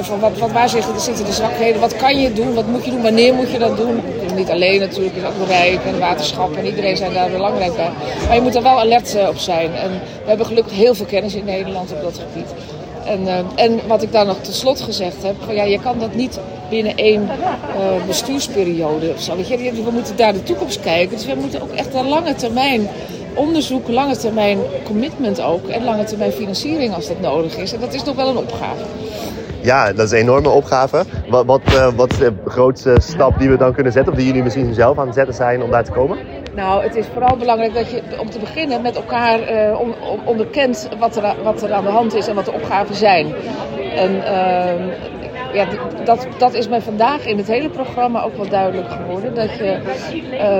Van 0.00 0.20
wat, 0.20 0.38
wat, 0.38 0.52
waar 0.52 0.68
zitten 0.68 1.24
de 1.24 1.32
zwakheden? 1.32 1.80
Wat 1.80 1.96
kan 1.96 2.20
je 2.20 2.32
doen? 2.32 2.54
Wat 2.54 2.66
moet 2.66 2.84
je 2.84 2.90
doen? 2.90 3.02
Wanneer 3.02 3.34
moet 3.34 3.50
je 3.50 3.58
dat 3.58 3.76
doen? 3.76 4.00
Niet 4.34 4.50
alleen 4.50 4.80
natuurlijk, 4.80 5.16
is 5.16 5.22
ook 5.22 5.48
Rijk 5.48 5.84
en 5.84 5.98
waterschap 5.98 6.56
en 6.56 6.66
iedereen 6.66 6.96
zijn 6.96 7.12
daar 7.12 7.30
belangrijk 7.30 7.76
bij. 7.76 7.90
Maar 8.26 8.34
je 8.34 8.42
moet 8.42 8.54
er 8.54 8.62
wel 8.62 8.78
alert 8.78 9.16
op 9.28 9.38
zijn. 9.38 9.74
En 9.74 9.90
we 9.90 10.28
hebben 10.28 10.46
gelukkig 10.46 10.72
heel 10.72 10.94
veel 10.94 11.06
kennis 11.06 11.34
in 11.34 11.44
Nederland 11.44 11.92
op 11.92 12.02
dat 12.02 12.20
gebied. 12.28 12.54
En, 13.04 13.46
en 13.54 13.80
wat 13.86 14.02
ik 14.02 14.12
daar 14.12 14.26
nog 14.26 14.36
tot 14.40 14.54
slot 14.54 14.80
gezegd 14.80 15.22
heb, 15.22 15.34
ja, 15.50 15.62
je 15.62 15.80
kan 15.80 15.98
dat 15.98 16.14
niet 16.14 16.38
binnen 16.68 16.96
één 16.96 17.30
bestuursperiode 18.06 19.12
we 19.84 19.90
moeten 19.92 20.16
daar 20.16 20.32
de 20.32 20.42
toekomst 20.42 20.80
kijken. 20.80 21.16
Dus 21.16 21.26
we 21.26 21.34
moeten 21.34 21.62
ook 21.62 21.72
echt 21.72 21.94
een 21.94 22.08
lange 22.08 22.34
termijn 22.34 22.88
onderzoek, 23.34 23.88
lange 23.88 24.16
termijn 24.16 24.58
commitment 24.84 25.40
ook 25.40 25.68
en 25.68 25.84
lange 25.84 26.04
termijn 26.04 26.32
financiering 26.32 26.94
als 26.94 27.08
dat 27.08 27.20
nodig 27.20 27.56
is. 27.56 27.72
En 27.72 27.80
dat 27.80 27.94
is 27.94 28.04
nog 28.04 28.16
wel 28.16 28.28
een 28.28 28.36
opgave. 28.36 28.84
Ja, 29.60 29.92
dat 29.92 30.04
is 30.04 30.10
een 30.10 30.18
enorme 30.18 30.48
opgave. 30.48 31.04
Wat, 31.28 31.46
wat, 31.46 31.60
uh, 31.68 31.88
wat 31.96 32.12
is 32.12 32.18
de 32.18 32.32
grootste 32.46 32.96
stap 33.00 33.38
die 33.38 33.48
we 33.48 33.56
dan 33.56 33.74
kunnen 33.74 33.92
zetten? 33.92 34.12
Of 34.12 34.18
die 34.18 34.26
jullie 34.26 34.42
misschien 34.42 34.74
zelf 34.74 34.98
aan 34.98 35.06
het 35.06 35.14
zetten 35.14 35.34
zijn 35.34 35.62
om 35.62 35.70
daar 35.70 35.84
te 35.84 35.90
komen? 35.90 36.18
Nou, 36.54 36.82
het 36.82 36.96
is 36.96 37.06
vooral 37.12 37.36
belangrijk 37.36 37.74
dat 37.74 37.90
je 37.90 38.02
om 38.18 38.30
te 38.30 38.38
beginnen 38.38 38.82
met 38.82 38.96
elkaar 38.96 39.40
uh, 39.40 39.80
on, 39.80 39.94
on, 40.00 40.20
onderkent 40.24 40.88
wat 40.98 41.16
er, 41.16 41.34
wat 41.42 41.62
er 41.62 41.72
aan 41.72 41.84
de 41.84 41.90
hand 41.90 42.14
is 42.14 42.26
en 42.26 42.34
wat 42.34 42.44
de 42.44 42.52
opgaven 42.52 42.94
zijn. 42.94 43.34
En 43.94 44.14
uh, 44.14 45.23
ja, 45.54 45.66
dat, 46.04 46.26
dat 46.38 46.54
is 46.54 46.68
mij 46.68 46.80
vandaag 46.80 47.26
in 47.26 47.36
het 47.36 47.46
hele 47.46 47.68
programma 47.68 48.22
ook 48.22 48.36
wel 48.36 48.48
duidelijk 48.48 48.90
geworden. 48.90 49.34
Dat 49.34 49.56
je 49.56 49.78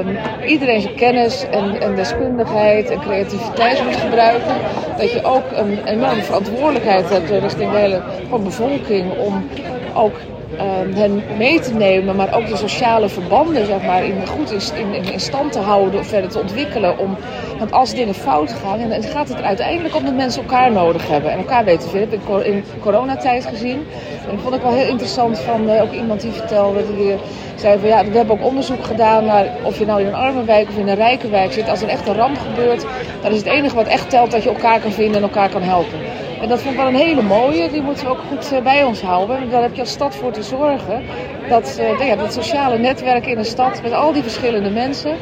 um, 0.04 0.16
iedereen 0.46 0.80
zijn 0.80 0.94
kennis 0.94 1.44
en, 1.50 1.80
en 1.80 1.94
deskundigheid 1.94 2.90
en 2.90 3.00
creativiteit 3.00 3.84
moet 3.84 3.96
gebruiken. 3.96 4.54
Dat 4.98 5.12
je 5.12 5.24
ook 5.24 5.44
een 5.52 5.84
enorme 5.84 6.22
verantwoordelijkheid 6.22 7.10
hebt 7.10 7.30
richting 7.30 7.70
de 7.70 7.76
hele 7.76 8.02
bevolking 8.42 9.18
om 9.18 9.48
ook 9.94 10.14
um, 10.52 10.92
hen 10.92 11.22
mee 11.38 11.60
te 11.60 11.74
nemen, 11.74 12.16
maar 12.16 12.36
ook 12.36 12.48
de 12.48 12.56
sociale 12.56 13.08
verbanden 13.08 13.66
zeg 13.66 13.82
maar, 13.82 14.04
in, 14.04 14.26
goed 14.26 14.72
in, 14.74 15.12
in, 15.12 15.20
stand 15.20 15.52
te 15.52 15.58
houden 15.58 16.04
verder 16.04 16.30
te 16.30 16.38
ontwikkelen. 16.38 16.98
Om, 16.98 17.16
want 17.58 17.72
als 17.72 17.94
dingen 17.94 18.14
fout 18.14 18.52
gaan, 18.52 18.88
dan 18.88 19.02
gaat 19.02 19.28
het 19.28 19.42
uiteindelijk 19.42 19.96
om 19.96 20.04
dat 20.04 20.14
mensen 20.14 20.42
elkaar 20.42 20.72
nodig 20.72 21.08
hebben 21.08 21.30
en 21.30 21.38
elkaar 21.38 21.64
weten 21.64 21.90
vinden. 21.90 22.10
Dat 22.10 22.36
heb 22.36 22.44
in 22.44 22.64
coronatijd 22.80 23.46
gezien. 23.46 23.86
En 24.28 24.30
dat 24.30 24.40
vond 24.40 24.54
ik 24.54 24.62
wel 24.62 24.72
heel 24.72 24.88
interessant 24.88 25.38
van 25.38 25.70
uh, 25.70 25.82
ook 25.82 25.92
iemand 25.92 26.20
die 26.20 26.32
vertelde, 26.32 26.84
die 26.96 27.14
zei 27.54 27.78
van 27.78 27.88
ja, 27.88 28.04
we 28.04 28.16
hebben 28.16 28.38
ook 28.38 28.46
onderzoek 28.46 28.84
gedaan 28.84 29.24
naar 29.24 29.46
of 29.62 29.78
je 29.78 29.86
nou 29.86 30.00
in 30.00 30.06
een 30.06 30.14
arme 30.14 30.44
wijk 30.44 30.68
of 30.68 30.76
in 30.76 30.88
een 30.88 30.94
rijke 30.94 31.28
wijk 31.28 31.52
zit. 31.52 31.68
Als 31.68 31.82
er 31.82 31.88
echt 31.88 32.08
een 32.08 32.14
ramp 32.14 32.38
gebeurt, 32.38 32.86
dan 33.22 33.32
is 33.32 33.38
het 33.38 33.46
enige 33.46 33.74
wat 33.74 33.86
echt 33.86 34.10
telt 34.10 34.30
dat 34.30 34.42
je 34.42 34.48
elkaar 34.48 34.80
kan 34.80 34.92
vinden 34.92 35.16
en 35.16 35.22
elkaar 35.22 35.48
kan 35.48 35.62
helpen. 35.62 35.98
En 36.44 36.50
dat 36.50 36.60
vond 36.60 36.74
ik 36.74 36.80
wel 36.80 36.88
een 36.88 36.94
hele 36.94 37.22
mooie. 37.22 37.70
Die 37.70 37.82
moeten 37.82 38.04
we 38.04 38.10
ook 38.10 38.20
goed 38.28 38.52
eh, 38.52 38.62
bij 38.62 38.84
ons 38.84 39.02
houden. 39.02 39.50
Daar 39.50 39.62
heb 39.62 39.74
je 39.74 39.80
als 39.80 39.90
stad 39.90 40.16
voor 40.16 40.32
te 40.32 40.42
zorgen. 40.42 41.02
Dat, 41.48 41.78
uh, 41.80 42.06
ja, 42.06 42.16
dat 42.16 42.32
sociale 42.32 42.78
netwerk 42.78 43.26
in 43.26 43.38
een 43.38 43.44
stad 43.44 43.82
met 43.82 43.92
al 43.92 44.12
die 44.12 44.22
verschillende 44.22 44.70
mensen. 44.70 45.16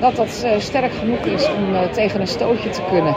Dat 0.00 0.16
dat 0.16 0.42
uh, 0.44 0.50
sterk 0.58 0.92
genoeg 0.92 1.18
is 1.18 1.48
om 1.48 1.92
tegen 1.92 2.20
een 2.20 2.26
stootje 2.26 2.68
te 2.68 2.80
kunnen. 2.90 3.14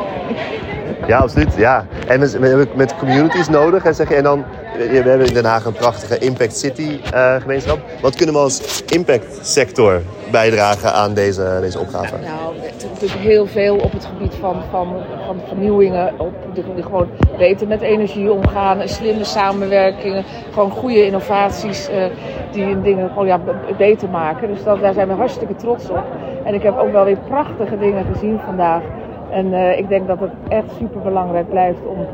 Ja, 1.08 1.18
absoluut. 1.18 1.56
Ja. 1.56 1.86
En 2.08 2.20
we, 2.20 2.48
hebben 2.48 2.68
met 2.76 2.98
communities 2.98 3.50
nodig. 3.50 3.84
Hè, 3.84 3.94
zeg 3.94 4.10
je. 4.10 4.16
En 4.16 4.24
dan, 4.24 4.46
we 4.88 5.10
hebben 5.10 5.28
in 5.28 5.34
Den 5.34 5.46
Haag 5.46 5.66
een 5.66 5.74
prachtige 5.74 6.18
Impact 6.18 6.58
City 6.58 7.00
gemeenschap. 7.40 7.80
Wat 8.02 8.16
kunnen 8.16 8.36
we 8.36 8.42
als 8.42 8.84
impact 8.84 9.40
sector 9.42 10.02
bijdragen 10.32 10.94
aan 10.94 11.14
deze, 11.14 11.58
deze 11.62 11.80
opgave? 11.80 12.18
Nou, 12.18 12.56
natuurlijk 12.82 13.20
heel 13.22 13.46
veel 13.46 13.76
op 13.76 13.92
het 13.92 14.06
gebied 14.06 14.34
van, 14.36 14.56
van, 14.70 14.88
van 15.26 15.40
vernieuwingen. 15.48 16.14
Op 16.18 16.34
de, 16.54 16.64
gewoon 16.82 17.08
beter 17.38 17.68
met 17.68 17.82
energie 17.82 18.32
omgaan, 18.32 18.88
slimme 18.88 19.24
samenwerkingen. 19.24 20.24
Gewoon 20.54 20.72
goede 20.72 21.06
innovaties 21.06 21.90
uh, 21.90 22.06
die 22.52 22.82
dingen 22.82 23.10
gewoon 23.10 23.28
ja, 23.28 23.40
beter 23.78 24.10
maken. 24.10 24.48
Dus 24.48 24.64
daar 24.64 24.94
zijn 24.94 25.08
we 25.08 25.14
hartstikke 25.14 25.56
trots 25.56 25.90
op. 25.90 26.04
En 26.44 26.54
ik 26.54 26.64
heb 26.64 26.78
ook 26.78 26.92
wel 26.92 27.06
weer 27.06 27.18
prachtige 27.28 27.78
dingen 27.78 28.06
gezien 28.14 28.40
vandaag. 28.46 28.82
En 29.32 29.54
ik 29.78 29.90
denk 29.90 30.08
dat 30.08 30.20
het 30.20 30.32
echt 30.48 30.66
super 30.80 31.02
belangrijk 31.02 31.50
blijft 31.50 31.80
om 31.86 32.08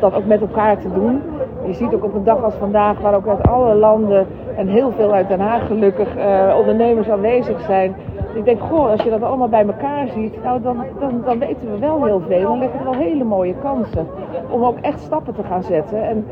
dat 0.00 0.14
ook 0.14 0.24
met 0.24 0.40
elkaar 0.40 0.80
te 0.80 0.92
doen. 0.92 1.22
Je 1.66 1.74
ziet 1.74 1.94
ook 1.94 2.04
op 2.04 2.14
een 2.14 2.24
dag 2.24 2.42
als 2.42 2.54
vandaag, 2.54 3.00
waar 3.00 3.14
ook 3.14 3.28
uit 3.28 3.48
alle 3.48 3.74
landen 3.74 4.26
en 4.56 4.68
heel 4.68 4.92
veel 4.92 5.12
uit 5.12 5.28
Den 5.28 5.40
Haag 5.40 5.66
gelukkig 5.66 6.16
uh, 6.16 6.54
ondernemers 6.58 7.08
aanwezig 7.08 7.60
zijn. 7.60 7.94
Ik 8.34 8.44
denk, 8.44 8.60
goh, 8.60 8.90
als 8.90 9.02
je 9.02 9.10
dat 9.10 9.22
allemaal 9.22 9.48
bij 9.48 9.66
elkaar 9.66 10.08
ziet, 10.08 10.42
nou, 10.42 10.62
dan, 10.62 10.84
dan, 11.00 11.22
dan 11.24 11.38
weten 11.38 11.72
we 11.72 11.78
wel 11.78 12.04
heel 12.04 12.22
veel. 12.28 12.42
Dan 12.42 12.58
liggen 12.58 12.78
er 12.78 12.84
wel 12.84 12.94
hele 12.94 13.24
mooie 13.24 13.54
kansen 13.62 14.06
om 14.50 14.64
ook 14.64 14.78
echt 14.80 15.00
stappen 15.00 15.34
te 15.34 15.42
gaan 15.42 15.62
zetten. 15.62 16.02
En 16.08 16.26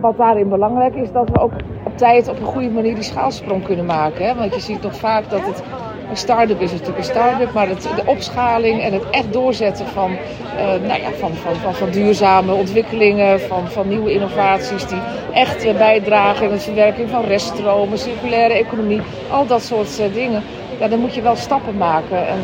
wat 0.00 0.16
daarin 0.16 0.48
belangrijk 0.48 0.94
is, 0.94 1.12
dat 1.12 1.28
we 1.28 1.40
ook 1.40 1.52
op 1.84 1.96
tijd 1.96 2.28
op 2.28 2.38
een 2.38 2.46
goede 2.46 2.70
manier 2.70 2.94
die 2.94 3.02
schaalsprong 3.02 3.64
kunnen 3.64 3.86
maken. 3.86 4.26
Hè? 4.26 4.34
Want 4.34 4.54
je 4.54 4.60
ziet 4.60 4.82
toch 4.82 4.96
vaak 4.96 5.30
dat 5.30 5.46
het 5.46 5.62
een 6.12 6.18
start-up 6.18 6.60
is 6.60 6.70
natuurlijk 6.70 6.98
een 6.98 7.04
start-up, 7.04 7.52
maar 7.52 7.68
het, 7.68 7.82
de 7.82 8.02
opschaling 8.06 8.82
en 8.82 8.92
het 8.92 9.10
echt 9.10 9.32
doorzetten 9.32 9.86
van, 9.86 10.10
uh, 10.10 10.64
nou 10.64 11.00
ja, 11.00 11.12
van, 11.12 11.34
van, 11.34 11.56
van, 11.56 11.74
van, 11.74 11.90
duurzame 11.90 12.52
ontwikkelingen, 12.52 13.40
van, 13.40 13.70
van 13.70 13.88
nieuwe 13.88 14.12
innovaties 14.12 14.86
die 14.86 15.00
echt 15.32 15.64
uh, 15.64 15.76
bijdragen 15.76 16.46
in 16.46 16.52
de 16.52 16.60
verwerking 16.60 17.10
van 17.10 17.24
reststromen, 17.24 17.98
circulaire 17.98 18.54
economie, 18.54 19.00
al 19.30 19.46
dat 19.46 19.62
soort 19.62 20.00
uh, 20.00 20.14
dingen. 20.14 20.42
Ja, 20.78 20.88
dan 20.88 20.98
moet 20.98 21.14
je 21.14 21.22
wel 21.22 21.36
stappen 21.36 21.76
maken. 21.76 22.26
En 22.26 22.40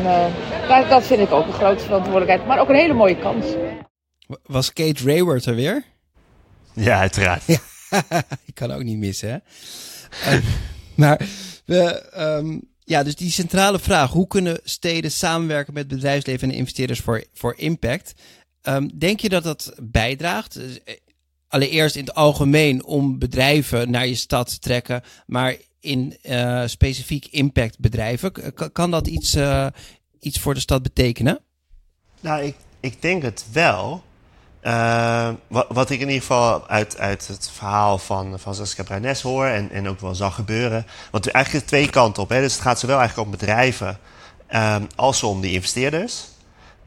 dat, 0.67 0.89
dat 0.89 1.03
vind 1.03 1.21
ik 1.21 1.31
ook 1.31 1.45
een 1.45 1.53
grote 1.53 1.83
verantwoordelijkheid, 1.83 2.47
maar 2.47 2.59
ook 2.59 2.69
een 2.69 2.75
hele 2.75 2.93
mooie 2.93 3.17
kans. 3.17 3.45
Was 4.43 4.73
Kate 4.73 5.03
Rayward 5.03 5.45
er 5.45 5.55
weer? 5.55 5.83
Ja, 6.73 6.99
uiteraard. 6.99 7.43
Ja, 7.45 7.59
ik 8.49 8.55
kan 8.55 8.71
ook 8.71 8.83
niet 8.83 8.97
missen, 8.97 9.29
hè? 9.29 9.37
maar 10.95 11.21
we, 11.65 12.11
um, 12.17 12.68
ja, 12.89 13.03
dus 13.03 13.15
die 13.15 13.31
centrale 13.31 13.79
vraag: 13.79 14.11
hoe 14.11 14.27
kunnen 14.27 14.59
steden 14.63 15.11
samenwerken 15.11 15.73
met 15.73 15.87
bedrijfsleven 15.87 16.49
en 16.49 16.55
investeerders 16.55 16.99
voor, 16.99 17.23
voor 17.33 17.53
impact? 17.57 18.13
Um, 18.63 18.99
denk 18.99 19.19
je 19.19 19.29
dat 19.29 19.43
dat 19.43 19.73
bijdraagt? 19.81 20.53
Dus, 20.53 20.83
eh, 20.83 20.95
allereerst 21.47 21.95
in 21.95 22.05
het 22.05 22.13
algemeen 22.13 22.85
om 22.85 23.19
bedrijven 23.19 23.91
naar 23.91 24.07
je 24.07 24.15
stad 24.15 24.49
te 24.49 24.59
trekken, 24.59 25.03
maar 25.25 25.55
in 25.79 26.17
uh, 26.23 26.63
specifiek 26.65 27.25
impactbedrijven. 27.25 28.31
Kan 28.71 28.91
dat 28.91 29.07
iets, 29.07 29.35
uh, 29.35 29.67
iets 30.19 30.39
voor 30.39 30.53
de 30.53 30.59
stad 30.59 30.83
betekenen? 30.83 31.39
Nou, 32.19 32.43
ik, 32.43 32.55
ik 32.79 33.01
denk 33.01 33.21
het 33.21 33.45
wel. 33.51 34.03
Uh, 34.63 35.29
wat, 35.47 35.65
wat, 35.69 35.89
ik 35.89 35.99
in 35.99 36.07
ieder 36.07 36.21
geval 36.21 36.67
uit, 36.67 36.97
uit 36.97 37.27
het 37.27 37.51
verhaal 37.53 37.97
van, 37.97 38.39
Saskia 38.51 38.83
Bruines 38.83 39.21
hoor 39.21 39.45
en, 39.45 39.71
en 39.71 39.89
ook 39.89 39.99
wel 39.99 40.15
zag 40.15 40.35
gebeuren. 40.35 40.85
Want 41.11 41.31
eigenlijk 41.31 41.65
twee 41.65 41.89
kanten 41.89 42.23
op. 42.23 42.29
Hè. 42.29 42.41
Dus 42.41 42.53
het 42.53 42.61
gaat 42.61 42.79
zowel 42.79 42.97
eigenlijk 42.99 43.27
om 43.27 43.37
bedrijven 43.37 43.99
um, 44.55 44.87
als 44.95 45.23
om 45.23 45.41
die 45.41 45.51
investeerders. 45.51 46.27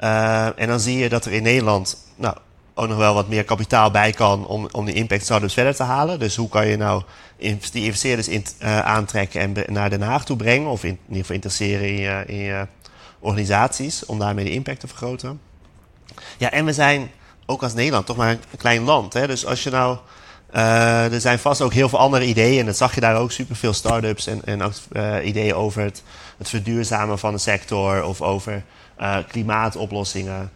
Uh, 0.00 0.58
en 0.58 0.68
dan 0.68 0.80
zie 0.80 0.98
je 0.98 1.08
dat 1.08 1.24
er 1.24 1.32
in 1.32 1.42
Nederland 1.42 1.96
nou, 2.16 2.36
ook 2.74 2.88
nog 2.88 2.96
wel 2.96 3.14
wat 3.14 3.28
meer 3.28 3.44
kapitaal 3.44 3.90
bij 3.90 4.12
kan 4.12 4.46
om, 4.46 4.68
om 4.72 4.84
die 4.84 4.94
impact 4.94 5.24
startups 5.24 5.54
verder 5.54 5.74
te 5.74 5.82
halen. 5.82 6.18
Dus 6.18 6.36
hoe 6.36 6.48
kan 6.48 6.66
je 6.66 6.76
nou 6.76 7.02
die 7.36 7.84
investeerders 7.84 8.28
in, 8.28 8.44
aantrekken 8.82 9.40
en 9.40 9.72
naar 9.72 9.90
Den 9.90 10.02
Haag 10.02 10.24
toe 10.24 10.36
brengen? 10.36 10.70
Of 10.70 10.84
in, 10.84 10.98
ieder 11.02 11.20
geval 11.20 11.34
interesseren 11.34 11.88
in 11.88 12.28
in 12.28 12.38
je 12.38 12.66
organisaties 13.22 14.06
om 14.06 14.18
daarmee 14.18 14.44
de 14.44 14.52
impact 14.52 14.80
te 14.80 14.86
vergroten. 14.86 15.40
Ja, 16.38 16.50
en 16.50 16.64
we 16.64 16.72
zijn 16.72 17.10
ook 17.52 17.62
als 17.62 17.74
Nederland 17.74 18.06
toch 18.06 18.16
maar 18.16 18.30
een 18.30 18.58
klein 18.58 18.82
land. 18.82 19.12
Hè? 19.12 19.26
Dus 19.26 19.46
als 19.46 19.62
je 19.62 19.70
nou. 19.70 19.96
Uh, 20.54 21.12
er 21.12 21.20
zijn 21.20 21.38
vast 21.38 21.60
ook 21.60 21.72
heel 21.72 21.88
veel 21.88 21.98
andere 21.98 22.24
ideeën. 22.24 22.60
En 22.60 22.66
dat 22.66 22.76
zag 22.76 22.94
je 22.94 23.00
daar 23.00 23.16
ook 23.16 23.32
superveel 23.32 23.72
start-ups 23.72 24.26
en, 24.26 24.44
en 24.44 24.72
uh, 24.92 25.26
ideeën 25.26 25.54
over 25.54 25.82
het, 25.82 26.02
het, 26.38 26.48
verduurzamen 26.48 27.18
van 27.18 27.32
de 27.32 27.38
sector 27.38 28.04
of 28.04 28.20
over 28.20 28.62
uh, 29.00 29.16
klimaatoplossingen. 29.28 30.50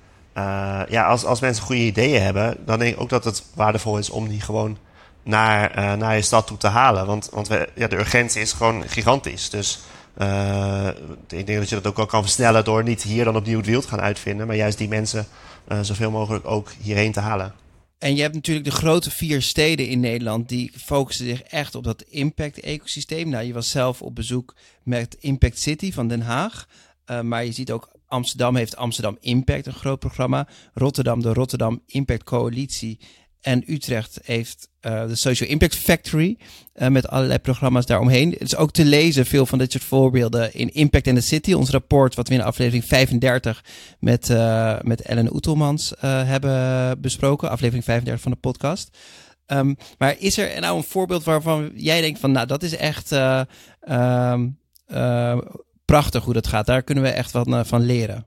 ja, 0.89 1.07
als, 1.07 1.25
als 1.25 1.41
mensen 1.41 1.65
goede 1.65 1.81
ideeën 1.81 2.23
hebben, 2.23 2.57
dan 2.65 2.79
denk 2.79 2.95
ik 2.95 3.01
ook 3.01 3.09
dat 3.09 3.25
het 3.25 3.45
waardevol 3.55 3.99
is 3.99 4.11
om 4.11 4.29
die 4.29 4.41
gewoon 4.41 4.79
naar, 5.23 5.97
naar 5.99 6.17
je 6.17 6.23
stad 6.23 6.47
toe 6.47 6.57
te 6.57 6.69
halen. 6.69 7.07
Want, 7.07 7.29
want 7.33 7.49
we, 7.49 7.69
ja, 7.75 7.87
de 7.87 7.99
urgentie 7.99 8.43
is 8.43 8.53
gewoon 8.53 8.85
gigantisch. 8.87 9.51
Dus 9.51 9.81
ik 11.29 11.47
denk 11.47 11.59
dat 11.59 11.69
je 11.69 11.75
dat 11.75 11.87
ook 11.87 11.97
wel 11.97 12.07
kan 12.07 12.23
versnellen 12.23 12.65
door 12.65 12.83
niet 12.83 13.03
hier 13.03 13.25
dan 13.25 13.37
opnieuw 13.37 13.57
het 13.57 13.67
wiel 13.67 13.81
te 13.81 13.89
gaan 13.89 14.01
uitvinden, 14.01 14.47
maar 14.47 14.57
juist 14.57 14.79
die 14.79 14.89
mensen 14.89 15.27
uh, 15.69 15.81
zoveel 15.81 16.11
mogelijk 16.11 16.47
ook 16.47 16.73
hierheen 16.81 17.13
te 17.13 17.21
halen. 17.21 17.55
En 17.99 18.17
je 18.17 18.23
hebt 18.23 18.35
natuurlijk 18.35 18.67
de 18.67 18.73
grote 18.73 19.11
vier 19.11 19.43
steden 19.43 19.89
in 19.89 20.01
Nederland 20.01 20.49
die 20.49 20.73
focussen 20.77 21.27
zich 21.27 21.43
echt 21.43 21.75
op 21.75 21.85
dat 21.85 22.03
impact-ecosysteem. 22.03 23.29
Nou, 23.29 23.45
je 23.45 23.53
was 23.53 23.71
zelf 23.71 24.03
op 24.03 24.15
bezoek 24.15 24.55
met 24.83 25.17
Impact 25.21 25.59
City 25.59 25.93
van 25.93 26.09
Den 26.09 26.21
Haag. 26.21 26.69
Uh, 27.11 27.21
maar 27.21 27.45
je 27.45 27.53
ziet 27.53 27.73
ook 27.73 27.91
Amsterdam 28.07 28.57
heeft 28.57 28.77
Amsterdam 28.77 29.17
Impact, 29.21 29.67
een 29.67 29.73
groot 29.73 29.99
programma. 29.99 30.49
Rotterdam, 30.75 31.23
de 31.23 31.33
Rotterdam 31.33 31.83
Impact 31.87 32.25
Coalitie. 32.25 32.99
En 33.41 33.63
Utrecht 33.67 34.19
heeft 34.23 34.69
uh, 34.81 35.07
de 35.07 35.15
Social 35.15 35.49
Impact 35.49 35.75
Factory 35.75 36.39
uh, 36.75 36.89
met 36.89 37.09
allerlei 37.09 37.39
programma's 37.39 37.87
daaromheen. 37.87 38.31
Het 38.31 38.43
is 38.43 38.57
ook 38.57 38.73
te 38.73 38.85
lezen 38.85 39.27
veel 39.27 39.47
van 39.47 39.59
dit 39.59 39.73
soort 39.73 39.85
voorbeelden 39.85 40.55
in 40.55 40.75
Impact 40.75 41.07
in 41.07 41.15
the 41.15 41.21
City. 41.21 41.53
Ons 41.53 41.71
rapport 41.71 42.15
wat 42.15 42.29
we 42.29 42.35
in 42.35 42.43
aflevering 42.43 42.85
35 42.85 43.65
met, 44.01 44.29
uh, 44.29 44.79
met 44.83 45.01
Ellen 45.01 45.35
Oetelmans 45.35 45.93
hebben 46.01 47.01
besproken. 47.01 47.51
Aflevering 47.51 47.85
35 47.85 48.23
van 48.23 48.33
de 48.33 48.39
podcast. 48.39 48.97
Um, 49.47 49.77
maar 49.99 50.17
is 50.19 50.39
er 50.39 50.61
nou 50.61 50.77
een 50.77 50.85
voorbeeld 50.85 51.25
waarvan 51.25 51.71
jij 51.75 52.01
denkt 52.01 52.21
van 52.21 52.33
nou 52.33 52.47
dat 52.47 52.63
is 52.63 52.77
echt 52.77 53.13
um, 53.89 54.59
prachtig 55.85 56.25
hoe 56.25 56.35
dat 56.35 56.47
gaat. 56.47 56.67
Daar 56.67 56.83
kunnen 56.83 57.05
we 57.05 57.11
echt 57.11 57.33
wat 57.33 57.67
van 57.67 57.83
leren. 57.83 58.27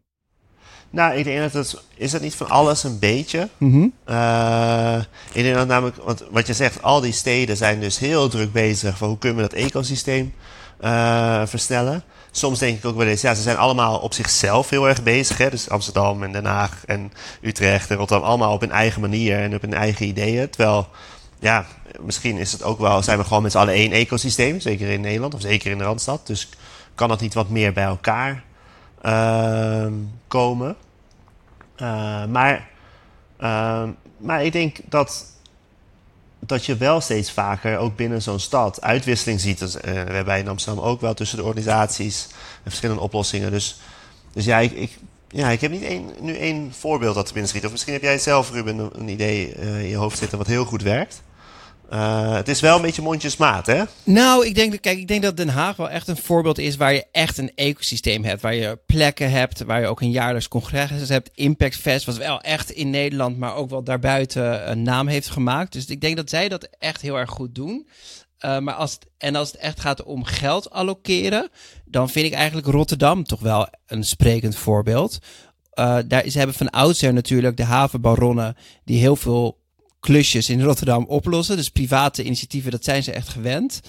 Nou, 0.90 1.16
ik 1.16 1.24
denk 1.24 1.40
dat 1.40 1.54
het... 1.54 1.82
Is 1.96 2.12
het 2.12 2.22
niet 2.22 2.36
van 2.36 2.50
alles 2.50 2.84
een 2.84 3.00
beetje? 3.00 3.50
Mm 3.58 3.72
-hmm. 3.72 3.94
uh, 4.10 4.98
ik 5.32 5.44
denk 5.44 5.56
dat 5.56 5.68
namelijk... 5.68 5.98
Want 5.98 6.24
wat 6.32 6.48
je 6.48 6.54
zegt, 6.54 6.84
al 6.84 7.02
die 7.02 7.12
steden 7.12 7.58
zijn 7.58 7.80
dus 7.80 8.00
heel 8.00 8.30
druk 8.30 8.52
bezig... 8.52 8.98
van 8.98 9.08
hoe 9.08 9.18
kunnen 9.18 9.44
we 9.44 9.50
dat 9.50 9.60
ecosysteem 9.60 10.34
uh, 10.82 11.42
versnellen. 11.46 12.04
Soms 12.32 12.60
denk 12.60 12.78
ik 12.78 12.86
ook 12.86 12.98
wel 12.98 13.08
eens... 13.08 13.22
Ja, 13.22 13.34
ze 13.34 13.42
zijn 13.42 13.58
allemaal 13.58 13.98
op 13.98 14.14
zichzelf 14.14 14.70
heel 14.70 14.88
erg 14.88 15.04
bezig. 15.04 15.38
Hè? 15.38 15.50
Dus 15.50 15.70
Amsterdam 15.70 16.24
en 16.24 16.32
Den 16.32 16.46
Haag 16.46 16.84
en 16.86 17.12
Utrecht 17.42 17.90
en 17.90 17.98
Rotterdam... 17.98 18.28
allemaal 18.28 18.54
op 18.54 18.62
hun 18.62 18.72
eigen 18.72 19.02
manier 19.02 19.40
en 19.40 19.56
op 19.56 19.62
hun 19.62 19.74
eigen 19.74 20.06
ideeën. 20.06 20.50
Terwijl... 20.50 20.88
Ja, 21.40 21.66
misschien 22.00 22.38
is 22.38 22.52
het 22.52 22.64
ook 22.64 22.80
wel... 22.80 23.04
zijn 23.04 23.18
we 23.18 23.24
gewoon 23.24 23.44
met 23.44 23.52
z'n 23.52 23.58
allen 23.58 23.74
één 23.74 23.92
ecosysteem. 23.92 24.60
Zeker 24.60 24.90
in 24.90 25.02
Nederland 25.02 25.34
of 25.34 25.42
zeker 25.42 25.72
in 25.72 25.78
de 25.78 25.84
Randstad. 25.84 26.28
Dus 26.28 26.50
kan 26.96 27.08
dat 27.08 27.22
niet 27.22 27.34
wat 27.34 27.50
meer 27.50 27.74
bij 27.74 27.84
elkaar 27.84 28.44
uh, 29.06 29.88
komen. 30.28 30.76
Uh, 31.82 32.26
maar, 32.26 32.70
uh, 33.42 33.84
maar 34.18 34.46
ik 34.46 34.52
denk 34.52 34.78
dat 34.86 35.26
dat 36.40 36.66
je 36.66 36.78
wel 36.78 37.02
steeds 37.02 37.32
vaker 37.32 37.78
ook 37.78 37.96
binnen 37.96 38.22
zo'n 38.22 38.40
stad 38.40 38.82
uitwisseling 38.82 39.40
ziet. 39.40 39.60
Dus, 39.60 39.74
we 39.74 39.90
hebben 39.90 40.38
in 40.38 40.48
Amsterdam 40.48 40.84
ook 40.84 41.02
wel 41.02 41.14
tussen 41.14 41.38
de 41.38 41.44
organisaties 41.44 42.28
en 42.64 42.70
verschillende 42.70 43.02
oplossingen. 43.02 43.52
Dus, 43.52 43.80
dus 44.34 44.46
ja, 44.46 44.58
ik, 44.58 44.98
ja, 45.32 45.50
ik 45.50 45.62
heb 45.62 45.72
niet 45.72 45.84
één, 45.84 46.10
nu 46.20 46.36
één 46.38 46.74
voorbeeld 46.74 47.16
dat 47.16 47.26
te 47.26 47.34
binnen 47.34 47.50
schiet. 47.50 47.66
Of 47.66 47.72
misschien 47.72 47.94
heb 47.94 48.02
jij 48.02 48.18
zelf, 48.18 48.52
Ruben, 48.52 48.90
een, 49.00 49.10
idee 49.10 49.56
uh, 49.56 49.82
in 49.82 49.88
je 49.88 49.96
hoofd 49.96 50.18
zitten 50.18 50.38
wat 50.38 50.48
heel 50.48 50.66
goed 50.66 50.82
werkt. 50.82 51.22
Uh, 51.94 52.36
het 52.36 52.48
is 52.48 52.60
wel 52.60 52.76
een 52.76 52.82
beetje 52.82 53.02
mondjesmaat, 53.02 53.66
hè? 53.66 53.84
Nou, 54.04 54.46
ik 54.46 54.56
denk, 54.56 54.82
kijk, 54.82 54.98
ik 54.98 55.08
denk 55.08 55.24
dat 55.24 55.38
Den 55.38 55.50
Haag 55.50 55.76
wel 55.76 55.90
echt 55.90 56.08
een 56.08 56.18
voorbeeld 56.18 56.58
is 56.58 56.76
waar 56.76 56.94
je 56.94 57.06
echt 57.12 57.38
een 57.38 57.52
ecosysteem 57.56 58.24
hebt. 58.24 58.42
Waar 58.42 58.56
je 58.56 58.80
plekken 58.86 59.32
hebt, 59.32 59.64
waar 59.64 59.82
je 59.82 59.88
ook 59.88 60.02
een 60.02 60.12
jaarlijks 60.12 60.48
congres 60.48 61.10
hebt. 61.10 61.30
Impact 61.34 61.76
Fest, 61.76 62.06
wat 62.06 62.18
wel 62.18 62.42
echt 62.42 62.72
in 62.72 62.90
Nederland, 62.90 63.38
maar 63.38 63.56
ook 63.56 63.70
wel 63.70 63.84
daarbuiten 63.84 64.72
een 64.72 64.84
naam 64.84 65.08
heeft 65.08 65.30
gemaakt. 65.30 65.74
Dus 65.74 65.86
ik 65.86 66.02
denk 66.02 66.16
dat 66.16 66.30
zij 66.30 66.50
dat 66.50 66.70
echt 66.80 67.02
heel 67.02 67.18
erg 67.18 67.30
goed 67.30 67.56
doen. 67.56 67.88
Uh, 68.46 68.60
maar 68.60 68.74
als 68.74 68.94
het, 68.94 69.06
en 69.18 69.36
als 69.36 69.52
het 69.52 69.62
echt 69.62 69.80
gaat 69.80 70.04
om 70.04 70.24
geld 70.24 70.70
allokeren, 70.70 71.50
dan 71.86 72.10
vind 72.10 72.26
ik 72.26 72.34
eigenlijk 72.34 72.68
Rotterdam 72.68 73.24
toch 73.24 73.40
wel 73.40 73.68
een 73.86 74.04
sprekend 74.04 74.56
voorbeeld. 74.56 75.20
Uh, 75.80 75.98
daar, 76.08 76.30
ze 76.30 76.38
hebben 76.38 76.56
van 76.56 76.70
oudsher 76.70 77.14
natuurlijk 77.14 77.58
de 77.58 77.64
havenbaronnen 77.64 78.56
die 78.84 79.00
heel 79.00 79.16
veel 79.16 79.58
klusjes 80.00 80.50
in 80.50 80.62
Rotterdam 80.62 81.06
oplossen. 81.06 81.58
Dus 81.58 81.70
private 81.70 82.24
initiatieven, 82.24 82.72
dat 82.72 82.84
zijn 82.84 83.04
ze 83.04 83.12
echt 83.12 83.30
gewend. 83.30 83.80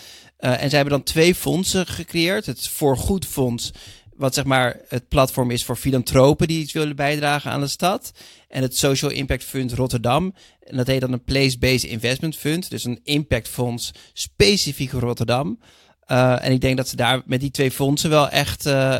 Uh, 0.40 0.62
en 0.62 0.70
ze 0.70 0.76
hebben 0.76 0.94
dan 0.94 1.02
twee 1.02 1.34
fondsen 1.34 1.86
gecreëerd. 1.86 2.46
Het 2.46 2.68
Voorgoedfonds, 2.68 3.70
wat 4.16 4.34
zeg 4.34 4.44
maar 4.44 4.80
het 4.88 5.08
platform 5.08 5.50
is 5.50 5.64
voor 5.64 5.76
filantropen 5.76 6.48
die 6.48 6.60
iets 6.60 6.72
willen 6.72 6.96
bijdragen 6.96 7.50
aan 7.50 7.60
de 7.60 7.66
stad. 7.66 8.12
En 8.48 8.62
het 8.62 8.76
Social 8.76 9.10
Impact 9.10 9.44
Fund 9.44 9.72
Rotterdam. 9.72 10.34
En 10.60 10.76
dat 10.76 10.86
heet 10.86 11.00
dan 11.00 11.12
een 11.12 11.24
Place-Based 11.24 11.90
Investment 11.90 12.36
Fund. 12.36 12.70
Dus 12.70 12.84
een 12.84 13.00
impactfonds 13.04 13.90
specifiek 14.12 14.90
voor 14.90 15.00
Rotterdam. 15.00 15.58
Uh, 16.06 16.44
en 16.44 16.52
ik 16.52 16.60
denk 16.60 16.76
dat 16.76 16.88
ze 16.88 16.96
daar 16.96 17.22
met 17.26 17.40
die 17.40 17.50
twee 17.50 17.70
fondsen 17.70 18.10
wel 18.10 18.28
echt 18.28 18.66
uh, 18.66 18.96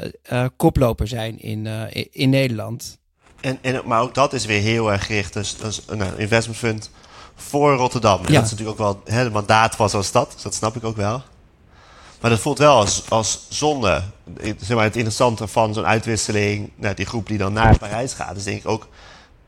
koploper 0.57 1.09
zijn 1.09 1.39
in, 1.39 1.67
in 2.11 2.31
Nederland. 2.31 3.00
En, 3.41 3.59
en, 3.63 3.83
maar 3.85 4.01
ook 4.01 4.15
dat 4.15 4.33
is 4.33 4.45
weer 4.45 4.61
heel 4.61 4.93
erg 4.93 5.07
gericht. 5.07 5.33
Dus, 5.33 5.57
dus 5.57 5.83
een 5.87 6.19
investment 6.19 6.59
fund 6.59 6.91
voor 7.35 7.75
Rotterdam. 7.75 8.25
En 8.25 8.33
ja. 8.33 8.39
dat 8.39 8.45
is 8.45 8.51
natuurlijk 8.51 8.81
ook 8.81 8.87
wel 8.87 9.03
hè, 9.05 9.23
het 9.23 9.33
mandaat 9.33 9.77
was 9.77 9.95
als 9.95 10.07
stad. 10.07 10.33
Dus 10.33 10.43
dat 10.43 10.55
snap 10.55 10.77
ik 10.77 10.85
ook 10.85 10.97
wel. 10.97 11.23
Maar 12.21 12.31
dat 12.31 12.41
voelt 12.41 12.59
wel 12.59 12.77
als, 12.77 13.03
als 13.09 13.47
zonde. 13.49 14.03
Zeg 14.43 14.77
maar, 14.77 14.85
het 14.85 14.97
interessante 14.97 15.47
van 15.47 15.75
zo'n 15.75 15.87
uitwisseling, 15.87 16.71
nou, 16.77 16.95
die 16.95 17.07
groep 17.07 17.27
die 17.27 17.39
dan 17.39 17.53
naar 17.53 17.79
Parijs 17.79 18.13
gaat, 18.13 18.37
is 18.37 18.45
denk 18.45 18.59
ik 18.59 18.69
ook, 18.69 18.89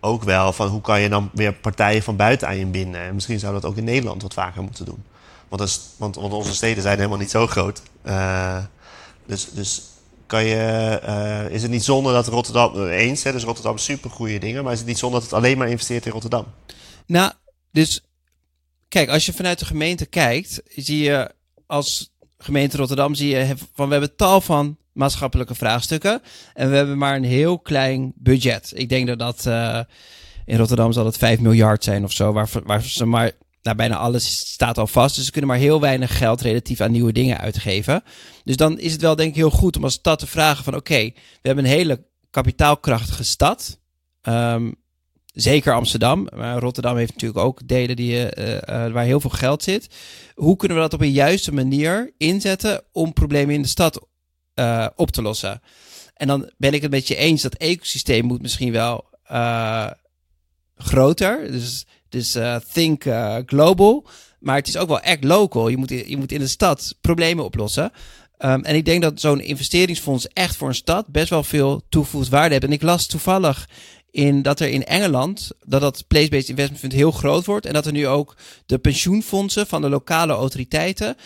ook 0.01 0.23
wel 0.23 0.53
van 0.53 0.69
hoe 0.69 0.81
kan 0.81 1.01
je 1.01 1.09
dan 1.09 1.31
weer 1.33 1.53
partijen 1.53 2.03
van 2.03 2.17
buiten 2.17 2.49
aan 2.49 2.59
je 2.59 2.67
binden. 2.67 3.01
En 3.01 3.15
misschien 3.15 3.39
zou 3.39 3.53
dat 3.53 3.65
ook 3.65 3.77
in 3.77 3.85
Nederland 3.85 4.23
wat 4.23 4.35
vaker 4.35 4.63
moeten 4.63 4.85
doen. 4.85 5.05
Want, 5.49 5.81
want, 5.97 6.17
want 6.17 6.33
onze 6.33 6.55
steden 6.55 6.83
zijn 6.83 6.97
helemaal 6.97 7.19
niet 7.19 7.31
zo 7.31 7.47
groot. 7.47 7.83
Uh, 8.05 8.57
dus, 9.27 9.49
dus 9.53 9.83
je, 10.41 11.01
uh, 11.05 11.55
is 11.55 11.63
het 11.63 11.71
niet 11.71 11.85
zonde 11.85 12.13
dat 12.13 12.27
Rotterdam, 12.27 12.87
eens, 12.87 13.23
hè, 13.23 13.33
dus 13.33 13.45
Rotterdam 13.45 13.79
super 13.79 14.11
goede 14.11 14.39
dingen, 14.39 14.65
maar 14.65 14.73
is 14.73 14.79
het 14.79 14.89
niet 14.89 14.99
zonde 14.99 15.15
dat 15.15 15.25
het 15.25 15.33
alleen 15.33 15.59
maar 15.59 15.69
investeert 15.69 16.07
in 16.07 16.13
Rotterdam? 16.13 16.47
Nou, 17.07 17.33
dus 17.71 18.01
kijk, 18.89 19.09
als 19.09 19.27
je 19.27 19.33
vanuit 19.33 19.59
de 19.59 19.65
gemeente 19.65 20.07
kijkt, 20.07 20.63
zie 20.75 21.03
je 21.03 21.31
als 21.67 22.13
gemeente 22.39 22.77
Rotterdam, 22.77 23.15
zie 23.15 23.29
je 23.29 23.55
van 23.75 23.87
we 23.87 23.93
hebben 23.93 24.17
tal 24.17 24.41
van 24.41 24.77
maatschappelijke 24.93 25.55
vraagstukken 25.55 26.23
en 26.55 26.71
we 26.71 26.77
hebben 26.77 26.99
maar 26.99 27.17
een 27.17 27.25
heel 27.25 27.59
klein 27.59 28.13
budget. 28.15 28.73
Ik 28.75 28.89
denk 28.89 29.07
dat 29.07 29.19
dat 29.19 29.45
uh, 29.47 29.81
in 30.45 30.57
Rotterdam 30.57 30.93
zal 30.93 31.05
het 31.05 31.19
5 31.19 31.41
miljard 31.41 31.85
zijn 31.85 32.05
of 32.05 32.13
zo, 32.13 32.33
waar, 32.33 32.49
waar 32.65 32.83
ze 32.83 33.05
maar 33.05 33.33
nou, 33.63 33.77
bijna 33.77 33.97
alles 33.97 34.37
staat 34.37 34.79
al 34.79 34.87
vast. 34.87 35.15
Dus 35.15 35.25
ze 35.25 35.31
kunnen 35.31 35.51
maar 35.51 35.59
heel 35.59 35.81
weinig 35.81 36.19
geld 36.19 36.41
relatief 36.41 36.81
aan 36.81 36.91
nieuwe 36.91 37.13
dingen 37.13 37.39
uitgeven. 37.39 38.03
Dus 38.45 38.57
dan 38.57 38.79
is 38.79 38.93
het 38.93 39.01
wel 39.01 39.17
denk 39.17 39.29
ik 39.29 39.37
heel 39.37 39.51
goed 39.51 39.77
om 39.77 39.85
als 39.85 39.93
stad 39.93 40.19
te 40.19 40.27
vragen 40.27 40.65
van 40.65 40.75
oké, 40.75 41.03
we 41.03 41.15
hebben 41.43 41.65
een 41.65 41.71
hele 41.71 42.05
kapitaalkrachtige 42.31 43.25
stad. 43.25 43.79
Um, 44.23 44.75
zeker 45.33 45.75
Amsterdam. 45.75 46.29
Maar 46.35 46.59
Rotterdam 46.59 46.97
heeft 46.97 47.13
natuurlijk 47.13 47.45
ook 47.45 47.69
delen 47.69 47.97
die, 47.97 48.13
uh, 48.13 48.55
uh, 48.55 48.61
waar 48.93 49.05
heel 49.05 49.21
veel 49.21 49.31
geld 49.31 49.63
zit. 49.63 49.89
Hoe 50.35 50.57
kunnen 50.57 50.77
we 50.77 50.83
dat 50.83 50.95
op 50.95 51.01
een 51.01 51.13
juiste 51.13 51.53
manier 51.53 52.13
inzetten 52.19 52.83
om 52.93 53.13
problemen 53.13 53.55
in 53.55 53.63
de 53.63 53.69
stad 53.69 54.07
op 54.97 55.11
te 55.11 55.23
lossen? 55.23 55.61
En 56.15 56.27
dan 56.27 56.51
ben 56.57 56.75
ik 56.75 56.83
het 56.83 56.91
met 56.91 57.09
je 57.09 57.17
eens 57.17 57.43
dat 57.43 57.55
ecosysteem 57.55 58.25
moet 58.25 58.43
misschien 58.43 58.73
wel 58.73 59.05
groter. 60.77 61.53
Dus 61.53 61.87
dus 62.13 62.37
think 62.73 63.05
uh, 63.05 63.37
global. 63.47 64.07
Maar 64.39 64.57
het 64.57 64.69
is 64.69 64.77
ook 64.77 64.89
wel 64.89 65.01
echt 65.01 65.25
local. 65.25 65.69
Je 65.69 65.77
moet, 65.77 65.91
in, 65.91 66.05
je 66.07 66.17
moet 66.17 66.33
in 66.33 66.41
de 66.41 66.47
stad 66.47 66.95
problemen 67.01 67.45
oplossen. 67.45 67.93
Um, 68.39 68.65
en 68.65 68.75
ik 68.75 68.85
denk 68.85 69.03
dat 69.03 69.21
zo'n 69.21 69.41
investeringsfonds 69.41 70.29
echt 70.29 70.57
voor 70.57 70.69
een 70.69 70.75
stad 70.75 71.07
best 71.07 71.31
wel 71.31 71.45
veel 71.45 71.83
toegevoegd 71.89 72.29
waarde 72.29 72.51
heeft. 72.51 72.65
En 72.65 72.73
ik 72.73 72.83
las 72.83 73.07
toevallig 73.07 73.69
in 74.13 74.43
dat 74.43 74.61
er 74.61 74.69
in 74.69 74.85
Engeland 74.85 75.51
dat 75.65 75.81
dat 75.81 76.05
place-based 76.07 76.49
investment 76.49 76.81
fund 76.81 76.93
heel 76.93 77.11
groot 77.11 77.47
wordt 77.47 77.67
en 77.67 77.73
dat 77.73 77.87
er 77.87 77.93
nu 77.93 78.07
ook 78.07 78.37
de 78.67 78.79
pensioenfondsen 78.79 79.67
van 79.67 79.81
de 79.81 79.89
lokale 79.89 80.33
autoriteiten 80.33 81.17
5% 81.17 81.19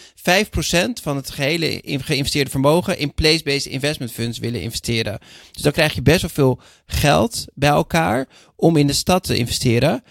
van 1.03 1.17
het 1.17 1.31
gehele 1.31 1.81
geïnvesteerde 1.85 2.51
vermogen 2.51 2.99
in 2.99 3.15
place-based 3.15 3.67
investment 3.67 4.13
funds 4.13 4.39
willen 4.39 4.63
investeren. 4.63 5.19
Dus 5.53 5.63
dan 5.63 5.73
krijg 5.73 5.95
je 5.95 6.03
best 6.03 6.21
wel 6.21 6.31
veel 6.31 6.61
geld 6.87 7.45
bij 7.55 7.69
elkaar 7.69 8.27
om 8.57 8.77
in 8.77 8.87
de 8.87 8.93
stad 8.93 9.25
te 9.25 9.37
investeren. 9.37 10.03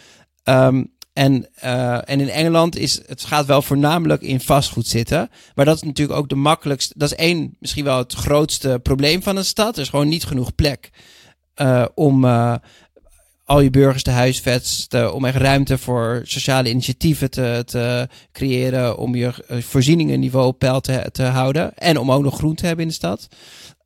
Um, 0.50 0.94
en, 1.16 1.48
uh, 1.64 2.10
en 2.10 2.20
in 2.20 2.30
Engeland 2.30 2.78
is 2.78 3.02
het 3.06 3.24
gaat 3.24 3.46
wel 3.46 3.62
voornamelijk 3.62 4.22
in 4.22 4.40
vastgoed 4.40 4.88
zitten. 4.88 5.30
Maar 5.56 5.66
dat 5.66 5.76
is 5.76 5.82
natuurlijk 5.82 6.20
ook 6.20 6.30
de 6.30 6.36
makkelijkste. 6.36 6.94
Dat 6.98 7.12
is 7.12 7.18
één, 7.18 7.56
misschien 7.60 7.84
wel 7.84 7.98
het 7.98 8.14
grootste 8.14 8.80
probleem 8.84 9.24
van 9.24 9.36
een 9.36 9.46
stad. 9.46 9.76
Er 9.76 9.82
is 9.82 9.90
gewoon 9.90 10.08
niet 10.08 10.24
genoeg 10.24 10.56
plek 10.56 10.90
uh, 11.62 11.86
om 11.94 12.24
uh, 12.26 12.56
al 13.46 13.60
je 13.60 13.70
burgers 13.70 14.04
te 14.04 14.12
huisvesten. 14.12 15.14
Om 15.14 15.26
echt 15.26 15.38
ruimte 15.38 15.78
voor 15.78 16.22
sociale 16.24 16.70
initiatieven 16.70 17.30
te, 17.30 17.64
te 17.66 18.08
creëren. 18.32 18.98
Om 18.98 19.16
je 19.16 19.34
voorzieningenniveau 19.48 20.48
op 20.48 20.60
peil 20.60 20.82
te, 21.12 21.24
houden. 21.24 21.78
En 21.78 21.98
om 21.98 22.12
ook 22.12 22.24
nog 22.24 22.38
groen 22.38 22.56
te 22.56 22.66
hebben 22.66 22.86
in 22.86 22.90
de 22.90 22.98
stad. 22.98 23.28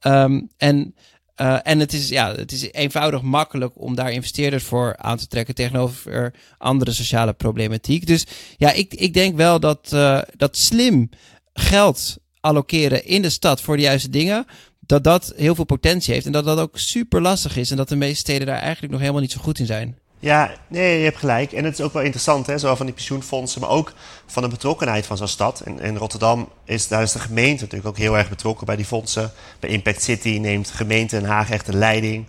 Um, 0.02 0.50
en 0.58 0.96
uh, 1.42 1.58
en 1.64 1.80
het 1.80 1.94
is, 1.94 2.10
ja, 2.10 2.36
het 2.36 2.52
is 2.52 2.72
eenvoudig 2.72 3.22
makkelijk 3.22 3.72
om 3.76 3.96
daar 3.96 4.12
investeerders 4.12 4.64
voor 4.64 4.98
aan 4.98 5.18
te 5.18 5.28
trekken 5.28 5.56
tegenover 5.56 6.34
andere 6.58 6.92
sociale 6.92 7.34
problematiek. 7.34 8.08
Dus 8.08 8.26
ja, 8.58 8.72
ik, 8.72 8.94
ik 8.94 9.14
denk 9.14 9.36
wel 9.36 9.60
dat, 9.60 9.92
uh, 9.94 10.22
dat 10.38 10.58
slim 10.58 11.10
geld 11.54 12.18
allokeren 12.40 13.06
in 13.06 13.22
de 13.22 13.30
stad 13.30 13.62
voor 13.62 13.76
de 13.76 13.82
juiste 13.82 14.10
dingen, 14.10 14.46
dat 14.80 15.04
dat 15.04 15.34
heel 15.36 15.56
veel 15.56 15.64
potentie 15.64 16.14
heeft. 16.14 16.26
En 16.26 16.32
dat 16.32 16.46
dat 16.46 16.60
ook 16.60 16.78
super 16.78 17.22
lastig 17.22 17.58
is. 17.58 17.72
En 17.72 17.78
dat 17.78 17.90
de 17.90 17.96
meeste 17.96 18.20
steden 18.20 18.48
daar 18.48 18.60
eigenlijk 18.60 18.92
nog 18.92 19.02
helemaal 19.02 19.22
niet 19.22 19.32
zo 19.32 19.42
goed 19.42 19.60
in 19.60 19.66
zijn. 19.66 19.98
Ja, 20.22 20.52
nee, 20.68 20.98
je 20.98 21.04
hebt 21.04 21.18
gelijk. 21.18 21.52
En 21.52 21.64
het 21.64 21.80
is 21.80 21.86
ook 21.86 21.94
wel 21.94 22.02
interessant, 22.02 22.48
hè, 22.48 22.58
zowel 22.58 22.76
van 22.76 22.86
die 22.86 22.96
pensioenfondsen, 22.96 23.62
maar 23.62 23.70
ook 23.70 23.94
van 24.26 24.44
de 24.44 24.50
betrokkenheid 24.50 25.06
van 25.06 25.18
zo'n 25.18 25.28
stad. 25.28 25.60
En 25.60 25.98
Rotterdam 25.98 26.50
is, 26.66 26.88
daar 26.88 27.02
is 27.02 27.12
de 27.12 27.20
gemeente 27.20 27.64
natuurlijk 27.64 27.90
ook 27.90 27.98
heel 27.98 28.18
erg 28.18 28.30
betrokken 28.30 28.66
bij 28.66 28.76
die 28.76 28.86
fondsen. 28.86 29.32
Bij 29.60 29.70
Impact 29.70 30.04
City 30.04 30.38
neemt 30.42 30.72
gemeente 30.72 31.20
Den 31.20 31.30
Haag 31.30 31.50
echt 31.50 31.66
de 31.66 31.76
leiding. 31.76 32.26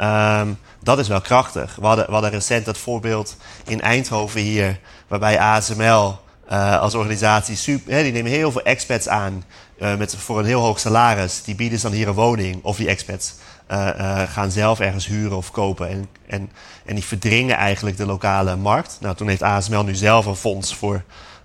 Um, 0.00 0.58
dat 0.82 0.98
is 0.98 1.08
wel 1.08 1.20
krachtig. 1.20 1.76
We 1.80 1.86
hadden, 1.86 2.30
recent 2.30 2.64
dat 2.64 2.78
voorbeeld 2.78 3.36
in 3.66 3.80
Eindhoven 3.80 4.40
hier, 4.40 4.80
waarbij 5.08 5.38
ASML 5.38 6.18
uh, 6.52 6.80
als 6.80 6.94
organisatie, 6.94 7.56
super, 7.56 7.92
hè, 7.92 8.02
die 8.02 8.12
nemen 8.12 8.30
heel 8.30 8.52
veel 8.52 8.62
expats 8.62 9.08
aan 9.08 9.44
uh, 9.78 9.96
met, 9.96 10.16
voor 10.16 10.38
een 10.38 10.44
heel 10.44 10.60
hoog 10.60 10.80
salaris. 10.80 11.42
Die 11.42 11.54
bieden 11.54 11.78
ze 11.78 11.86
dan 11.86 11.96
hier 11.96 12.08
een 12.08 12.14
woning, 12.14 12.62
of 12.62 12.76
die 12.76 12.88
expats. 12.88 13.34
Uh, 13.70 13.88
uh, 13.98 14.22
gaan 14.22 14.50
zelf 14.50 14.80
ergens 14.80 15.06
huren 15.06 15.36
of 15.36 15.50
kopen. 15.50 15.88
En, 15.88 16.08
en, 16.26 16.50
en 16.84 16.94
die 16.94 17.04
verdringen 17.04 17.56
eigenlijk 17.56 17.96
de 17.96 18.06
lokale 18.06 18.56
markt. 18.56 18.98
Nou, 19.00 19.14
toen 19.14 19.28
heeft 19.28 19.42
ASML 19.42 19.84
nu 19.84 19.94
zelf 19.94 20.26
een 20.26 20.36
fonds 20.36 20.74
voor 20.74 21.02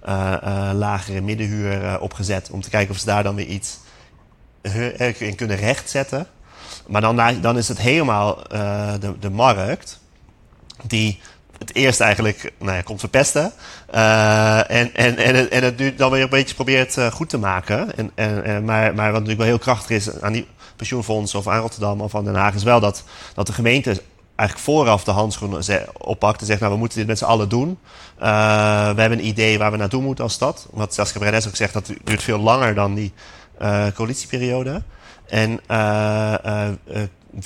uh, 0.08 0.72
lagere 0.74 1.22
middenhuur 1.22 2.00
opgezet. 2.00 2.50
Om 2.52 2.62
te 2.62 2.70
kijken 2.70 2.94
of 2.94 3.00
ze 3.00 3.06
daar 3.06 3.24
dan 3.24 3.36
weer 3.36 3.46
iets 3.46 3.78
in 5.18 5.36
kunnen 5.36 5.58
rechtzetten. 5.58 6.28
Maar 6.88 7.02
dan, 7.02 7.42
dan 7.42 7.58
is 7.58 7.68
het 7.68 7.80
helemaal 7.80 8.44
de, 9.00 9.16
de 9.20 9.30
markt 9.30 10.00
die 10.84 11.20
het 11.60 11.76
eerst 11.76 12.00
eigenlijk 12.00 12.52
nou 12.58 12.76
ja, 12.76 12.82
komt 12.82 13.00
verpesten. 13.00 13.52
Uh, 13.96 14.72
en, 14.72 14.96
en, 14.96 15.18
en, 15.18 15.36
het, 15.36 15.50
en 15.50 15.64
het 15.64 15.78
nu 15.78 15.96
dan 15.96 16.12
weer 16.12 16.22
een 16.22 16.30
beetje 16.30 16.56
probeert 16.56 16.98
uh, 16.98 17.12
goed 17.12 17.30
te 17.30 17.38
maken. 17.38 17.96
En, 17.96 18.12
en, 18.44 18.66
maar, 18.66 18.96
maar 18.96 19.12
wat 19.12 19.22
natuurlijk 19.22 19.38
wel 19.38 19.48
heel 19.48 19.60
krachtig 19.60 19.90
is 19.90 20.22
aan 20.22 20.34
die 20.34 20.48
pensioenfondsen 20.76 21.40
of 21.40 21.48
aan 21.48 21.60
Rotterdam 21.60 22.02
of 22.02 22.16
aan 22.16 22.24
Den 22.24 22.36
Haag, 22.36 22.54
is 22.54 22.64
wel 22.64 22.80
dat, 22.80 23.04
dat 23.34 23.48
de 23.48 23.54
gemeente 23.54 24.02
eigenlijk 24.36 24.70
vooraf 24.70 25.04
de 25.04 25.12
handschoenen 25.12 25.64
oppakt 25.98 26.40
en 26.40 26.46
zegt, 26.46 26.60
nou 26.60 26.74
we 26.74 26.80
moeten 26.80 26.98
dit 26.98 27.08
met 27.08 27.18
z'n 27.18 27.26
allen 27.26 27.50
doen. 27.50 27.78
Uh, 28.22 28.26
we 28.94 29.02
hebben 29.02 29.20
een 29.20 29.26
idee 29.26 29.58
waar 29.58 29.72
we 29.72 29.78
naartoe 29.78 30.02
moeten 30.02 30.24
als 30.24 30.34
stad. 30.34 30.68
Wat 30.72 30.94
Saskia 30.94 31.20
Brenes 31.20 31.48
ook 31.48 31.56
zegt, 31.56 31.74
dat 31.74 31.92
duurt 32.04 32.24
veel 32.24 32.40
langer 32.40 32.76
dan 32.76 32.94
die 32.94 33.14
coalitieperiode. 33.94 34.82
En 35.28 35.60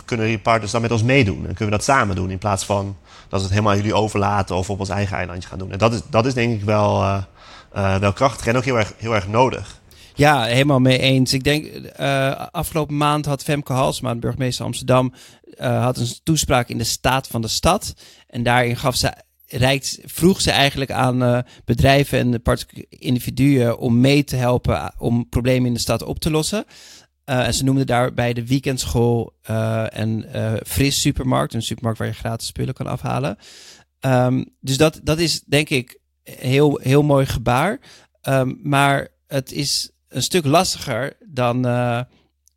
kunnen 0.05 0.25
die 0.25 0.39
partners 0.39 0.71
dan 0.71 0.81
met 0.81 0.91
ons 0.91 1.03
meedoen? 1.03 1.37
En 1.37 1.53
kunnen 1.53 1.65
we 1.65 1.69
dat 1.69 1.83
samen 1.83 2.15
doen 2.15 2.29
in 2.29 2.37
plaats 2.37 2.65
van 2.65 2.97
dat 3.29 3.39
we 3.39 3.45
het 3.45 3.49
helemaal 3.49 3.75
jullie 3.75 3.93
overlaten 3.93 4.55
of 4.55 4.69
op 4.69 4.79
ons 4.79 4.89
eigen 4.89 5.17
eilandje 5.17 5.49
gaan 5.49 5.57
doen? 5.57 5.71
En 5.71 5.77
dat 5.77 5.93
is, 5.93 6.01
dat 6.09 6.25
is 6.25 6.33
denk 6.33 6.53
ik 6.53 6.63
wel, 6.63 7.01
uh, 7.01 7.23
uh, 7.75 7.95
wel 7.95 8.13
krachtig 8.13 8.47
en 8.47 8.57
ook 8.57 8.63
heel 8.63 8.77
erg, 8.77 8.93
heel 8.97 9.15
erg 9.15 9.27
nodig. 9.27 9.81
Ja, 10.15 10.43
helemaal 10.43 10.79
mee 10.79 10.99
eens. 10.99 11.33
Ik 11.33 11.43
denk, 11.43 11.65
uh, 11.99 12.45
afgelopen 12.51 12.97
maand 12.97 13.25
had 13.25 13.43
Femke 13.43 13.73
Halsma, 13.73 14.13
de 14.13 14.19
burgemeester 14.19 14.65
Amsterdam, 14.65 15.13
had 15.57 15.97
een 15.97 16.13
toespraak 16.23 16.69
in 16.69 16.77
de 16.77 16.83
staat 16.83 17.27
van 17.27 17.41
de 17.41 17.47
stad. 17.47 17.93
En 18.27 18.43
daarin 18.43 18.77
gaf 18.77 18.95
ze, 18.95 19.13
vroeg 20.05 20.41
ze 20.41 20.51
eigenlijk 20.51 20.91
aan 20.91 21.43
bedrijven 21.65 22.19
en 22.19 22.41
individuen 22.89 23.77
om 23.77 23.99
mee 23.99 24.23
te 24.23 24.35
helpen 24.35 24.93
om 24.97 25.29
problemen 25.29 25.67
in 25.67 25.73
de 25.73 25.79
stad 25.79 26.03
op 26.03 26.19
te 26.19 26.31
lossen. 26.31 26.65
En 27.25 27.53
ze 27.53 27.63
noemde 27.63 27.85
daarbij 27.85 28.33
de 28.33 28.47
weekendschool 28.47 29.33
en 29.89 30.25
Fris 30.65 31.01
Supermarkt, 31.01 31.53
een 31.53 31.61
supermarkt 31.61 31.99
waar 31.99 32.07
je 32.07 32.13
gratis 32.13 32.47
spullen 32.47 32.73
kan 32.73 32.87
afhalen. 32.87 33.37
Um, 34.05 34.45
dus 34.59 34.77
dat, 34.77 34.99
dat 35.03 35.19
is 35.19 35.41
denk 35.41 35.69
ik 35.69 35.99
heel, 36.23 36.79
heel 36.81 37.03
mooi 37.03 37.25
gebaar. 37.25 37.79
Um, 38.27 38.59
maar 38.63 39.07
het 39.27 39.51
is 39.51 39.91
een 40.07 40.23
stuk 40.23 40.45
lastiger 40.45 41.17
dan. 41.29 41.67
Uh, 41.67 42.01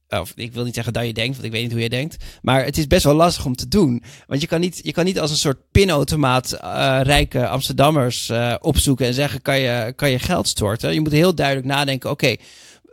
of 0.08 0.32
ik 0.34 0.52
wil 0.52 0.64
niet 0.64 0.74
zeggen 0.74 0.92
dat 0.92 1.06
je 1.06 1.12
denkt, 1.12 1.34
want 1.34 1.46
ik 1.46 1.52
weet 1.52 1.62
niet 1.62 1.72
hoe 1.72 1.80
je 1.80 1.88
denkt. 1.88 2.24
Maar 2.42 2.64
het 2.64 2.78
is 2.78 2.86
best 2.86 3.04
wel 3.04 3.14
lastig 3.14 3.44
om 3.44 3.56
te 3.56 3.68
doen. 3.68 4.02
Want 4.26 4.40
je 4.40 4.46
kan 4.46 4.60
niet, 4.60 4.80
je 4.82 4.92
kan 4.92 5.04
niet 5.04 5.20
als 5.20 5.30
een 5.30 5.36
soort 5.36 5.70
pinautomaat 5.70 6.58
uh, 6.62 7.00
rijke 7.02 7.48
Amsterdammers 7.48 8.28
uh, 8.30 8.54
opzoeken 8.60 9.06
en 9.06 9.14
zeggen: 9.14 9.42
kan 9.42 9.58
je, 9.58 9.92
kan 9.96 10.10
je 10.10 10.18
geld 10.18 10.48
storten? 10.48 10.94
Je 10.94 11.00
moet 11.00 11.12
heel 11.12 11.34
duidelijk 11.34 11.66
nadenken: 11.66 12.10
oké. 12.10 12.36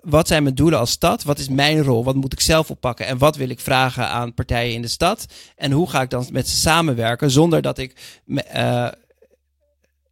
Wat 0.04 0.28
zijn 0.28 0.44
mijn 0.44 0.56
doelen 0.56 0.80
als 0.80 0.92
stad? 0.92 1.24
Wat 1.24 1.40
is 1.40 1.50
mijn 1.50 1.84
rol? 1.84 2.04
Wat 2.04 2.16
moet 2.16 2.34
ik 2.34 2.40
zelf 2.40 2.70
oppakken? 2.70 3.06
En 3.06 3.18
wat 3.18 3.36
wil 3.36 3.50
ik 3.50 3.60
vragen 3.60 4.08
aan 4.08 4.34
partijen 4.34 4.74
in 4.74 4.82
de 4.82 4.88
stad? 4.88 5.26
En 5.56 5.72
hoe 5.72 5.90
ga 5.90 6.02
ik 6.02 6.10
dan 6.10 6.28
met 6.32 6.48
ze 6.48 6.56
samenwerken 6.56 7.32
zonder 7.32 7.62
dat 7.62 7.78
ik 7.78 8.20
uh, 8.26 8.88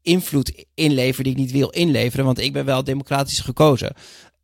invloed 0.01 0.65
inlever 0.73 1.23
die 1.23 1.31
ik 1.33 1.39
niet 1.39 1.51
wil 1.51 1.69
inleveren? 1.69 2.25
Want 2.25 2.39
ik 2.39 2.53
ben 2.53 2.65
wel 2.65 2.83
democratisch 2.83 3.39
gekozen. 3.39 3.93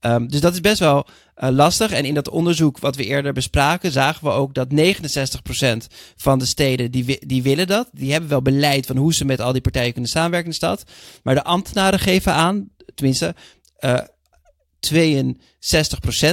Um, 0.02 0.28
dus 0.28 0.42
dat 0.42 0.54
is 0.54 0.62
best 0.62 0.80
wel 0.80 1.06
uh, 1.38 1.50
lastig. 1.50 1.92
En 1.92 2.06
in 2.06 2.14
dat 2.14 2.30
onderzoek 2.30 2.80
wat 2.80 2.96
we 2.96 3.06
eerder 3.06 3.34
bespraken, 3.34 3.92
zagen 3.92 4.24
we 4.24 4.32
ook 4.32 4.54
dat 4.54 4.68
69% 4.70 4.74
van 6.16 6.40
de 6.40 6.46
steden 6.46 6.92
die, 6.92 7.26
die 7.28 7.44
willen 7.44 7.68
dat. 7.68 7.90
Die 7.92 8.12
hebben 8.12 8.30
wel 8.30 8.42
beleid 8.42 8.86
van 8.86 8.98
hoe 8.98 9.14
ze 9.14 9.26
met 9.26 9.42
al 9.42 9.52
die 9.52 9.62
partijen 9.62 9.92
kunnen 9.92 10.10
samenwerken 10.10 10.52
in 10.52 10.58
de 10.60 10.66
stad. 10.66 10.84
Maar 11.24 11.36
de 11.36 11.44
ambtenaren 11.44 12.00
geven 12.00 12.34
aan, 12.34 12.70
tenminste, 12.96 13.36
62% 13.86 14.17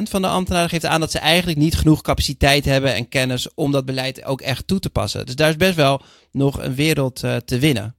van 0.08 0.22
de 0.22 0.28
ambtenaren 0.28 0.68
geeft 0.68 0.86
aan 0.86 1.00
dat 1.00 1.10
ze 1.10 1.18
eigenlijk 1.18 1.58
niet 1.58 1.76
genoeg 1.76 2.02
capaciteit 2.02 2.64
hebben 2.64 2.94
en 2.94 3.08
kennis 3.08 3.54
om 3.54 3.72
dat 3.72 3.84
beleid 3.84 4.24
ook 4.24 4.40
echt 4.40 4.66
toe 4.66 4.78
te 4.78 4.90
passen. 4.90 5.26
Dus 5.26 5.36
daar 5.36 5.48
is 5.48 5.56
best 5.56 5.74
wel 5.74 6.02
nog 6.32 6.62
een 6.62 6.74
wereld 6.74 7.22
uh, 7.22 7.36
te 7.36 7.58
winnen. 7.58 7.96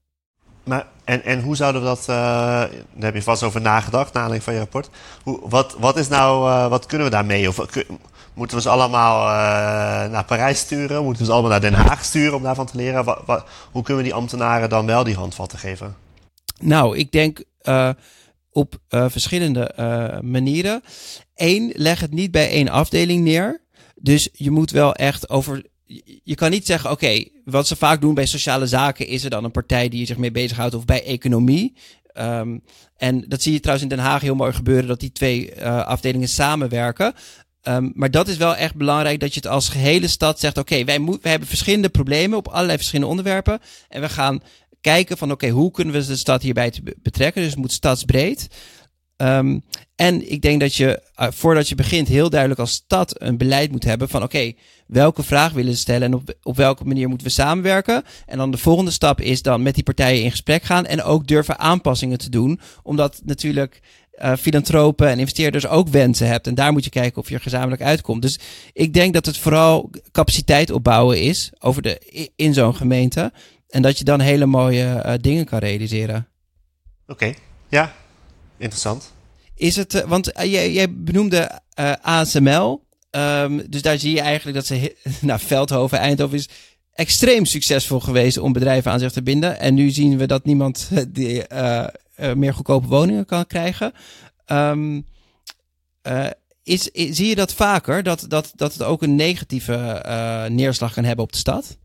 Maar 0.63 0.88
en, 1.04 1.24
en 1.24 1.41
hoe 1.41 1.56
zouden 1.56 1.82
we 1.82 1.88
dat, 1.88 2.00
uh, 2.00 2.06
daar 2.08 2.70
heb 3.00 3.15
je 3.15 3.22
vast 3.22 3.44
over 3.44 3.62
nagedacht, 3.62 4.13
naar 4.13 4.24
aanleiding 4.24 4.44
van 4.44 4.54
je 4.54 4.60
rapport. 4.60 4.89
Hoe, 5.24 5.39
wat, 5.50 5.76
wat 5.80 5.98
is 5.98 6.08
nou, 6.08 6.50
uh, 6.50 6.68
wat 6.68 6.86
kunnen 6.86 7.08
we 7.08 7.13
daarmee? 7.13 7.48
Of 7.48 7.60
moeten 8.34 8.58
we 8.58 8.63
ze 8.63 8.70
allemaal 8.70 9.20
uh, 9.20 10.12
naar 10.12 10.26
Parijs 10.26 10.60
sturen? 10.60 11.04
Moeten 11.04 11.22
we 11.22 11.28
ze 11.28 11.34
allemaal 11.34 11.52
naar 11.52 11.62
Den 11.62 11.74
Haag 11.74 12.04
sturen 12.04 12.36
om 12.36 12.44
daarvan 12.44 12.65
te 12.65 12.78
leren? 12.78 13.04
Wat, 13.04 13.22
wat, 13.26 13.46
hoe 13.72 13.84
kunnen 13.84 14.04
we 14.04 14.10
die 14.10 14.18
ambtenaren 14.18 14.70
dan 14.70 14.86
wel 14.86 15.04
die 15.04 15.15
handvatten 15.15 15.60
geven? 15.60 15.96
Nou, 16.60 16.98
ik 16.98 17.12
denk 17.12 17.44
op 18.56 18.80
verschillende 18.89 19.74
manieren. 20.24 20.82
Eén, 21.36 21.72
leg 21.76 22.00
het 22.00 22.13
niet 22.13 22.32
bij 22.32 22.50
één 22.50 22.70
afdeling 22.70 23.24
neer. 23.24 23.62
Dus 23.96 24.30
je 24.34 24.52
moet 24.52 24.72
wel 24.72 24.94
echt 24.94 25.30
over 25.30 25.63
je 26.24 26.36
kan 26.36 26.50
niet 26.50 26.65
zeggen, 26.65 26.91
oké, 26.91 27.24
wat 27.46 27.68
ze 27.68 27.76
vaak 27.76 28.02
doen 28.02 28.13
bij 28.13 28.26
sociale 28.26 28.68
zaken, 28.68 29.08
is 29.08 29.24
er 29.24 29.30
dan 29.30 29.44
een 29.44 29.52
partij 29.52 29.89
die 29.89 30.06
zich 30.06 30.18
mee 30.18 30.32
bezighoudt 30.32 30.76
of 30.76 30.86
bij 30.86 31.04
economie. 31.04 31.76
Um, 32.18 32.63
en 32.98 33.26
dat 33.28 33.41
zie 33.41 33.54
je 33.54 33.60
trouwens 33.60 33.89
in 33.89 33.96
Den 33.96 34.06
Haag 34.06 34.22
heel 34.22 34.36
mooi 34.36 34.54
gebeuren, 34.54 34.88
dat 34.88 35.00
die 35.00 35.12
twee 35.12 35.56
uh, 35.56 35.86
afdelingen 35.86 36.28
samenwerken. 36.28 37.13
Um, 37.63 37.91
maar 37.96 38.12
dat 38.12 38.28
is 38.28 38.38
wel 38.38 38.56
echt 38.56 38.76
belangrijk 38.76 39.20
dat 39.20 39.34
je 39.34 39.39
het 39.39 39.50
als 39.50 39.70
gehele 39.70 40.08
stad 40.08 40.39
zegt: 40.39 40.58
oké, 40.58 40.84
wij, 40.84 41.02
wij 41.02 41.32
hebben 41.32 41.48
verschillende 41.48 41.89
problemen 41.89 42.38
op 42.38 42.48
allerlei 42.48 42.78
verschillende 42.78 43.10
onderwerpen. 43.10 43.60
En 43.89 44.02
we 44.02 44.10
gaan 44.10 44.41
kijken 44.86 45.17
van 45.17 45.32
oké, 45.32 45.50
hoe 45.50 45.71
kunnen 45.71 45.93
we 45.93 46.06
de 46.06 46.15
stad 46.15 46.41
hierbij 46.41 46.74
betrekken? 47.02 47.41
Dus 47.41 47.52
het 47.52 47.60
moet 47.60 47.71
stadsbreed. 47.71 48.48
Um, 49.17 49.63
en 49.95 50.32
ik 50.32 50.41
denk 50.41 50.60
dat 50.60 50.76
je, 50.76 51.02
uh, 51.21 51.28
voordat 51.32 51.69
je 51.69 51.76
begint, 51.76 52.08
heel 52.08 52.30
duidelijk 52.30 52.60
als 52.60 52.71
stad 52.71 53.21
een 53.21 53.38
beleid 53.38 53.71
moet 53.71 53.84
hebben 53.84 54.10
van 54.10 54.24
oké, 54.24 54.54
welke 54.88 55.24
vraag 55.24 55.52
willen 55.52 55.71
we 55.71 55.78
stellen 55.78 56.08
en 56.08 56.13
op, 56.13 56.34
op 56.43 56.56
welke 56.56 56.86
manier 56.86 57.08
moeten 57.10 57.28
we 57.28 57.34
samenwerken. 57.34 58.04
En 58.26 58.38
dan 58.38 58.52
de 58.52 58.58
volgende 58.58 58.91
stap 58.91 59.21
is 59.21 59.41
dan 59.41 59.62
met 59.62 59.76
die 59.76 59.84
partijen 59.84 60.24
in 60.24 60.32
gesprek 60.32 60.63
gaan 60.63 60.86
en 60.86 61.04
ook 61.04 61.28
durven 61.28 61.60
aanpassingen 61.60 62.17
te 62.17 62.30
doen. 62.30 62.60
Omdat 62.84 63.21
natuurlijk 63.24 63.82
uh, 64.21 64.34
filantropen 64.36 65.08
en 65.08 65.19
investeerders 65.19 65.67
ook 65.67 65.88
wensen 65.88 66.28
hebt. 66.28 66.48
En 66.48 66.56
daar 66.56 66.71
moet 66.71 66.84
je 66.84 66.89
kijken 66.89 67.21
of 67.21 67.30
je 67.30 67.36
er 67.36 67.41
gezamenlijk 67.41 67.82
uitkomt. 67.82 68.21
Dus 68.21 68.39
ik 68.74 68.93
denk 68.93 69.13
dat 69.13 69.26
het 69.26 69.38
vooral 69.38 69.89
capaciteit 70.12 70.71
opbouwen 70.71 71.21
is 71.21 71.52
over 71.60 71.82
de, 71.82 72.30
in 72.36 72.54
zo'n 72.54 72.76
gemeente. 72.76 73.32
En 73.76 73.82
dat 73.82 73.98
je 73.98 74.04
dan 74.04 74.20
hele 74.20 74.46
mooie 74.46 75.04
uh, 75.06 75.14
dingen 75.22 75.46
kan 75.46 75.60
realiseren. 75.60 76.28
Oké, 77.08 77.12
okay. 77.12 77.36
ja, 77.68 77.94
interessant. 78.58 79.14
Is 79.56 79.76
het, 79.76 79.94
uh, 79.94 80.02
want 80.02 80.38
uh, 80.38 80.52
jij, 80.52 80.72
jij, 80.72 80.94
benoemde 80.94 81.62
ASML. 82.02 82.84
Um, 83.12 83.70
dus 83.70 83.82
daar 83.82 84.00
zie 84.00 84.16
je 84.16 84.22
eigenlijk 84.22 84.58
dat 84.58 84.66
ze, 84.66 84.96
nou, 85.22 85.40
Veldhoven, 85.40 85.98
Eindhoven 85.98 86.38
is 86.38 86.50
extreem 86.94 87.46
succesvol 87.46 88.00
geweest 88.00 88.38
om 88.38 88.54
bedrijven 88.54 88.92
aan 88.92 89.00
zich 89.00 89.12
te 89.12 89.24
binden. 89.24 89.60
En 89.60 89.74
nu 89.74 89.90
zien 89.90 90.18
we 90.18 90.26
dat 90.26 90.46
niemand 90.46 90.90
die, 91.08 91.44
meer 92.36 92.54
goedkope 92.54 92.88
woningen 92.88 93.26
kan 93.26 93.48
krijgen. 93.48 93.92
Um, 94.48 95.06
is, 96.64 96.90
is, 96.90 97.16
zie 97.16 97.28
je 97.28 97.36
dat 97.36 97.54
vaker, 97.54 98.04
dat, 98.04 98.26
dat, 98.28 98.52
dat 98.56 98.74
het 98.74 98.84
ook 98.84 99.02
een 99.02 99.16
negatieve 99.16 100.04
neerslag 100.50 100.94
kan 100.94 101.04
hebben 101.04 101.26
op 101.26 101.32
de 101.32 101.38
stad? 101.38 101.78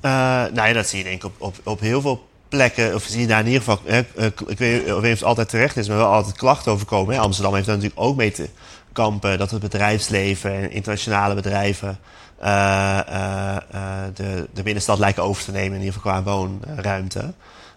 Nou 0.00 0.68
ja, 0.68 0.72
dat 0.72 0.88
zie 0.88 0.98
je 0.98 1.04
denk 1.04 1.24
ik 1.24 1.30
op, 1.38 1.60
op, 1.62 1.80
heel 1.80 2.00
veel 2.00 2.28
plekken, 2.48 2.94
of 2.94 3.02
zie 3.02 3.20
je 3.20 3.26
daar 3.26 3.40
in 3.40 3.46
ieder 3.46 3.62
geval, 3.62 3.80
hè, 3.84 3.98
ik 3.98 4.58
weet 4.58 4.84
niet 4.84 4.92
of 4.92 5.02
het 5.02 5.24
altijd 5.24 5.48
terecht 5.48 5.76
is, 5.76 5.88
maar 5.88 5.96
wel 5.96 6.12
altijd 6.12 6.36
klachten 6.36 6.72
over 6.72 6.86
komen. 6.86 7.14
Hè. 7.14 7.20
Amsterdam 7.20 7.54
heeft 7.54 7.66
daar 7.66 7.76
natuurlijk 7.76 8.02
ook 8.02 8.16
mee 8.16 8.30
te 8.30 8.48
kampen 8.92 9.38
dat 9.38 9.50
het 9.50 9.60
bedrijfsleven 9.60 10.52
en 10.52 10.70
internationale 10.70 11.34
bedrijven 11.34 11.98
uh, 12.42 13.56
de, 14.14 14.48
de 14.52 14.62
binnenstad 14.62 14.98
lijken 14.98 15.22
over 15.22 15.44
te 15.44 15.52
nemen, 15.52 15.78
in 15.78 15.84
ieder 15.84 16.00
geval 16.00 16.22
qua 16.22 16.30
woonruimte. 16.30 17.32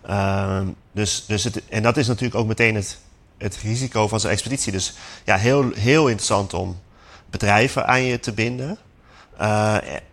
Ehm, 0.06 0.68
dus, 0.92 1.24
dus 1.28 1.44
het, 1.44 1.62
en 1.70 1.84
dat 1.84 1.98
is 1.98 2.08
natuurlijk 2.08 2.36
ook 2.36 2.48
meteen 2.48 2.76
het, 2.76 2.98
het 3.38 3.58
risico 3.58 4.08
van 4.08 4.20
zo'n 4.20 4.32
expeditie. 4.32 4.72
Dus 4.72 4.94
ja, 5.26 5.38
heel, 5.38 5.72
heel 5.76 6.08
interessant 6.08 6.54
om 6.54 6.80
bedrijven 7.30 7.88
aan 7.88 8.04
je 8.04 8.20
te 8.20 8.32
binden. 8.32 8.78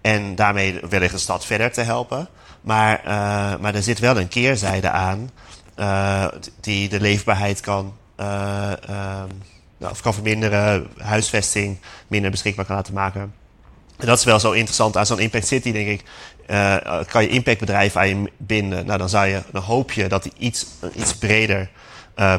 En 0.00 0.34
daarmee 0.34 0.80
wellicht 0.88 1.12
de 1.12 1.18
stad 1.18 1.46
verder 1.46 1.72
te 1.72 1.80
helpen. 1.80 2.28
Maar, 2.60 3.00
uh, 3.04 3.60
maar 3.60 3.74
er 3.74 3.82
zit 3.82 3.98
wel 3.98 4.18
een 4.18 4.28
keerzijde 4.28 4.90
aan 4.90 5.30
uh, 5.76 6.26
die 6.60 6.88
de 6.88 7.00
leefbaarheid 7.00 7.60
kan, 7.60 7.96
uh, 8.20 8.72
uh, 8.90 9.22
of 9.78 10.00
kan 10.00 10.14
verminderen, 10.14 10.86
huisvesting 10.98 11.78
minder 12.08 12.30
beschikbaar 12.30 12.64
kan 12.64 12.76
laten 12.76 12.94
maken. 12.94 13.34
En 13.96 14.06
dat 14.06 14.18
is 14.18 14.24
wel 14.24 14.40
zo 14.40 14.52
interessant 14.52 14.96
aan 14.96 15.06
zo'n 15.06 15.18
Impact 15.18 15.46
City, 15.46 15.72
denk 15.72 15.88
ik. 15.88 16.02
kan 17.06 17.22
je 17.22 17.28
impactbedrijven 17.28 18.00
aan 18.00 18.08
je 18.08 18.30
binden, 18.36 18.86
nou, 18.86 18.98
dan, 18.98 19.08
zou 19.08 19.26
je, 19.26 19.42
dan 19.52 19.62
hoop 19.62 19.92
je 19.92 20.08
dat 20.08 20.22
die 20.22 20.32
iets, 20.38 20.66
een 20.80 21.00
iets 21.00 21.14
breder 21.14 21.70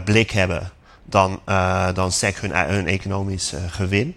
blik 0.05 0.31
hebben 0.31 0.71
dan, 1.03 1.41
dan 1.93 2.11
SEC 2.11 2.37
hun, 2.37 2.55
hun 2.55 2.87
economisch 2.87 3.53
gewin. 3.67 4.15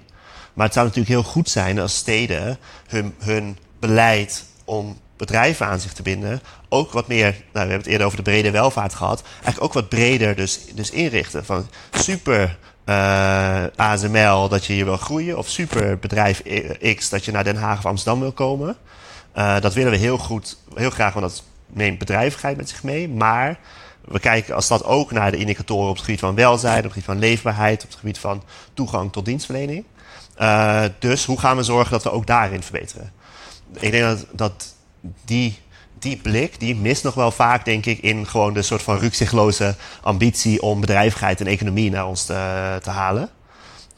Maar 0.54 0.64
het 0.64 0.74
zou 0.74 0.86
natuurlijk 0.86 1.14
heel 1.14 1.32
goed 1.32 1.50
zijn 1.50 1.78
als 1.78 1.96
steden 1.96 2.58
hun, 2.86 3.14
hun 3.18 3.58
beleid 3.78 4.44
om 4.64 4.98
bedrijven 5.16 5.66
aan 5.66 5.80
zich 5.80 5.92
te 5.92 6.02
binden. 6.02 6.40
Ook 6.68 6.92
wat 6.92 7.08
meer, 7.08 7.30
nou, 7.30 7.36
we 7.52 7.58
hebben 7.58 7.78
het 7.78 7.86
eerder 7.86 8.06
over 8.06 8.18
de 8.18 8.30
brede 8.30 8.50
welvaart 8.50 8.94
gehad. 8.94 9.22
Eigenlijk 9.32 9.62
ook 9.62 9.72
wat 9.72 9.88
breder 9.88 10.36
dus, 10.36 10.60
dus 10.74 10.90
inrichten. 10.90 11.44
Van 11.44 11.68
super 11.90 12.58
uh, 12.86 13.64
ASML 13.76 14.48
dat 14.48 14.64
je 14.66 14.72
hier 14.72 14.84
wil 14.84 14.96
groeien. 14.96 15.38
Of 15.38 15.48
super 15.48 15.98
bedrijf 15.98 16.42
X 16.96 17.08
dat 17.08 17.24
je 17.24 17.32
naar 17.32 17.44
Den 17.44 17.56
Haag 17.56 17.78
of 17.78 17.86
Amsterdam 17.86 18.20
wil 18.20 18.32
komen. 18.32 18.76
Uh, 19.36 19.60
dat 19.60 19.74
willen 19.74 19.90
we 19.90 19.98
heel 19.98 20.18
goed, 20.18 20.58
heel 20.74 20.90
graag, 20.90 21.14
want 21.14 21.26
dat 21.26 21.42
neemt 21.66 21.98
bedrijvigheid 21.98 22.56
met 22.56 22.68
zich 22.68 22.82
mee. 22.82 23.08
Maar 23.08 23.58
we 24.04 24.18
kijken 24.18 24.54
als 24.54 24.68
dat 24.68 24.84
ook 24.84 25.10
naar 25.10 25.30
de 25.30 25.36
indicatoren 25.36 25.88
op 25.88 25.94
het 25.94 26.04
gebied 26.04 26.20
van 26.20 26.34
welzijn, 26.34 26.76
op 26.76 26.82
het 26.82 26.92
gebied 26.92 27.08
van 27.08 27.18
leefbaarheid, 27.18 27.82
op 27.82 27.88
het 27.88 27.98
gebied 27.98 28.18
van 28.18 28.42
toegang 28.74 29.12
tot 29.12 29.24
dienstverlening. 29.24 29.84
Uh, 30.40 30.84
dus 30.98 31.24
hoe 31.24 31.38
gaan 31.38 31.56
we 31.56 31.62
zorgen 31.62 31.90
dat 31.92 32.02
we 32.02 32.10
ook 32.10 32.26
daarin 32.26 32.62
verbeteren? 32.62 33.12
Ik 33.80 33.90
denk 33.90 34.04
dat, 34.04 34.26
dat 34.32 34.74
die, 35.24 35.58
die 35.98 36.16
blik, 36.16 36.60
die 36.60 36.76
mist 36.76 37.02
nog 37.02 37.14
wel 37.14 37.30
vaak, 37.30 37.64
denk 37.64 37.86
ik, 37.86 37.98
in 37.98 38.26
gewoon 38.26 38.54
de 38.54 38.62
soort 38.62 38.82
van 38.82 38.98
rukzichtloze 38.98 39.74
ambitie 40.02 40.62
om 40.62 40.80
bedrijvigheid 40.80 41.40
en 41.40 41.46
economie 41.46 41.90
naar 41.90 42.06
ons 42.06 42.24
te, 42.24 42.80
halen. 42.84 43.30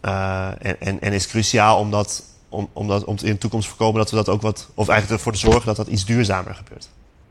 Uh, 0.02 0.48
en, 0.58 0.80
en, 0.80 1.00
en, 1.00 1.12
is 1.12 1.26
cruciaal 1.26 1.78
om 1.78 1.90
dat 1.90 2.22
om, 2.48 2.68
om, 2.72 2.88
dat, 2.88 3.04
om 3.04 3.16
in 3.22 3.32
de 3.32 3.38
toekomst 3.38 3.68
te 3.68 3.74
voorkomen 3.74 4.00
dat 4.00 4.10
we 4.10 4.16
dat 4.16 4.28
ook 4.28 4.42
wat, 4.42 4.68
of 4.74 4.88
eigenlijk 4.88 5.18
ervoor 5.18 5.32
te 5.32 5.38
zorgen 5.38 5.66
dat 5.66 5.76
dat 5.76 5.86
iets 5.86 6.04
duurzamer 6.04 6.54
gebeurt. 6.54 6.88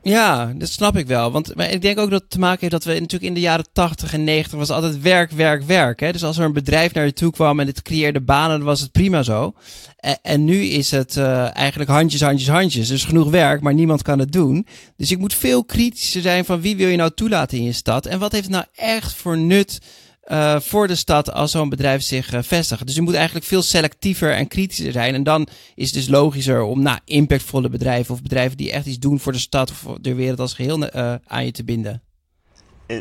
Ja, 0.07 0.53
dat 0.55 0.69
snap 0.69 0.97
ik 0.97 1.07
wel. 1.07 1.31
Want 1.31 1.55
maar 1.55 1.71
ik 1.71 1.81
denk 1.81 1.99
ook 1.99 2.09
dat 2.09 2.21
het 2.21 2.29
te 2.29 2.39
maken 2.39 2.59
heeft 2.59 2.71
dat 2.71 2.83
we 2.83 2.93
natuurlijk 2.93 3.23
in 3.23 3.33
de 3.33 3.39
jaren 3.39 3.65
80 3.73 4.13
en 4.13 4.23
90 4.23 4.57
was 4.59 4.69
altijd 4.69 5.01
werk, 5.01 5.31
werk, 5.31 5.63
werk. 5.63 5.99
Hè? 5.99 6.11
Dus 6.11 6.23
als 6.23 6.37
er 6.37 6.45
een 6.45 6.53
bedrijf 6.53 6.93
naar 6.93 7.05
je 7.05 7.13
toe 7.13 7.31
kwam 7.31 7.59
en 7.59 7.67
het 7.67 7.81
creëerde 7.81 8.21
banen, 8.21 8.57
dan 8.57 8.65
was 8.65 8.81
het 8.81 8.91
prima 8.91 9.23
zo. 9.23 9.53
En, 9.97 10.17
en 10.21 10.43
nu 10.43 10.63
is 10.63 10.91
het 10.91 11.15
uh, 11.15 11.55
eigenlijk 11.55 11.89
handjes, 11.89 12.21
handjes, 12.21 12.49
handjes. 12.49 12.87
Dus 12.87 13.03
genoeg 13.03 13.29
werk, 13.29 13.61
maar 13.61 13.73
niemand 13.73 14.01
kan 14.01 14.19
het 14.19 14.31
doen. 14.31 14.67
Dus 14.97 15.11
ik 15.11 15.19
moet 15.19 15.33
veel 15.33 15.63
kritischer 15.65 16.21
zijn 16.21 16.45
van 16.45 16.61
wie 16.61 16.75
wil 16.75 16.87
je 16.87 16.97
nou 16.97 17.11
toelaten 17.15 17.57
in 17.57 17.63
je 17.63 17.73
stad 17.73 18.05
en 18.05 18.19
wat 18.19 18.31
heeft 18.31 18.49
nou 18.49 18.65
echt 18.75 19.13
voor 19.13 19.37
nut 19.37 19.79
uh, 20.27 20.59
voor 20.59 20.87
de 20.87 20.95
stad 20.95 21.31
als 21.31 21.51
zo'n 21.51 21.69
bedrijf 21.69 22.01
zich 22.01 22.33
uh, 22.33 22.39
vestigt. 22.41 22.85
Dus 22.85 22.95
je 22.95 23.01
moet 23.01 23.13
eigenlijk 23.13 23.45
veel 23.45 23.61
selectiever 23.61 24.33
en 24.33 24.47
kritischer 24.47 24.91
zijn. 24.91 25.13
En 25.13 25.23
dan 25.23 25.47
is 25.75 25.85
het 25.85 25.95
dus 25.95 26.07
logischer 26.07 26.61
om 26.61 26.81
nou, 26.81 26.99
impactvolle 27.05 27.69
bedrijven 27.69 28.13
of 28.13 28.21
bedrijven 28.21 28.57
die 28.57 28.71
echt 28.71 28.85
iets 28.85 28.99
doen 28.99 29.19
voor 29.19 29.31
de 29.31 29.39
stad 29.39 29.71
of 29.71 29.97
de 30.01 30.13
wereld 30.13 30.39
als 30.39 30.53
geheel 30.53 30.83
uh, 30.83 31.13
aan 31.25 31.45
je 31.45 31.51
te 31.51 31.63
binden. 31.63 32.01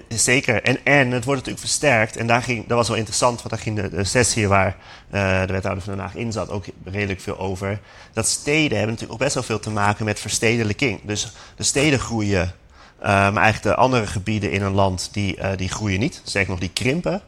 Zeker. 0.09 0.63
En, 0.63 0.85
en 0.85 1.11
het 1.11 1.25
wordt 1.25 1.41
natuurlijk 1.41 1.67
versterkt. 1.67 2.17
En 2.17 2.27
daar 2.27 2.43
ging, 2.43 2.67
dat 2.67 2.77
was 2.77 2.89
wel 2.89 2.97
interessant, 2.97 3.37
want 3.37 3.51
daar 3.51 3.59
ging 3.59 3.81
de, 3.81 3.97
de 3.97 4.05
sessie 4.05 4.49
waar 4.49 4.77
de 5.11 5.47
wethouder 5.53 5.83
van 5.83 5.93
Den 5.93 6.03
Haag 6.03 6.15
in 6.15 6.33
zat 6.33 6.51
ook 6.51 6.65
redelijk 6.85 7.21
veel 7.21 7.39
over. 7.39 7.81
Dat 8.13 8.29
steden 8.29 8.79
hebben 8.79 8.95
natuurlijk 8.95 9.13
ook 9.13 9.19
best 9.19 9.35
wel 9.35 9.43
veel 9.43 9.61
te 9.61 9.71
maken 9.71 10.05
met 10.05 10.21
verstedelijking. 10.21 11.01
Dus 11.05 11.33
de 11.57 11.63
steden 11.63 11.99
groeien 11.99 12.55
maar 13.05 13.27
ehm, 13.27 13.37
eigenlijk 13.37 13.77
de 13.77 13.83
andere 13.83 14.07
gebieden 14.07 14.51
in 14.51 14.63
een 14.63 14.73
land 14.73 15.09
die, 15.13 15.37
uh, 15.37 15.51
die 15.57 15.69
groeien 15.69 16.01
niet. 16.01 16.21
Zeker 16.25 16.51
nog, 16.51 16.61
die 16.61 16.73
krimpen. 16.73 17.23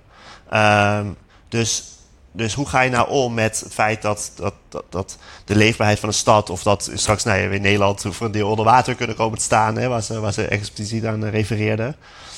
Um, 0.54 1.16
dus, 1.48 1.84
dus 2.32 2.54
hoe 2.54 2.68
ga 2.68 2.80
je 2.80 2.90
nou 2.90 3.08
om 3.08 3.34
met 3.34 3.60
het 3.60 3.72
feit 3.72 4.02
dat, 4.02 4.32
dat, 4.36 4.54
dat, 4.68 4.84
dat 4.88 5.18
de 5.44 5.56
leefbaarheid 5.56 5.98
van 6.00 6.08
een 6.08 6.14
stad... 6.14 6.50
of 6.50 6.62
dat 6.62 6.90
straks 6.94 7.24
nou 7.24 7.52
in 7.52 7.62
Nederland 7.62 8.04
voor 8.10 8.26
een 8.26 8.32
deel 8.32 8.50
onder 8.50 8.64
water 8.64 8.94
kunnen 8.94 9.16
komen 9.16 9.38
te 9.38 9.44
staan... 9.44 9.76
Hè, 9.76 9.88
waar, 9.88 10.02
ze, 10.02 10.20
waar 10.20 10.32
ze 10.32 10.46
expliciet 10.46 11.04
aan 11.04 11.24
refereerden. 11.24 11.96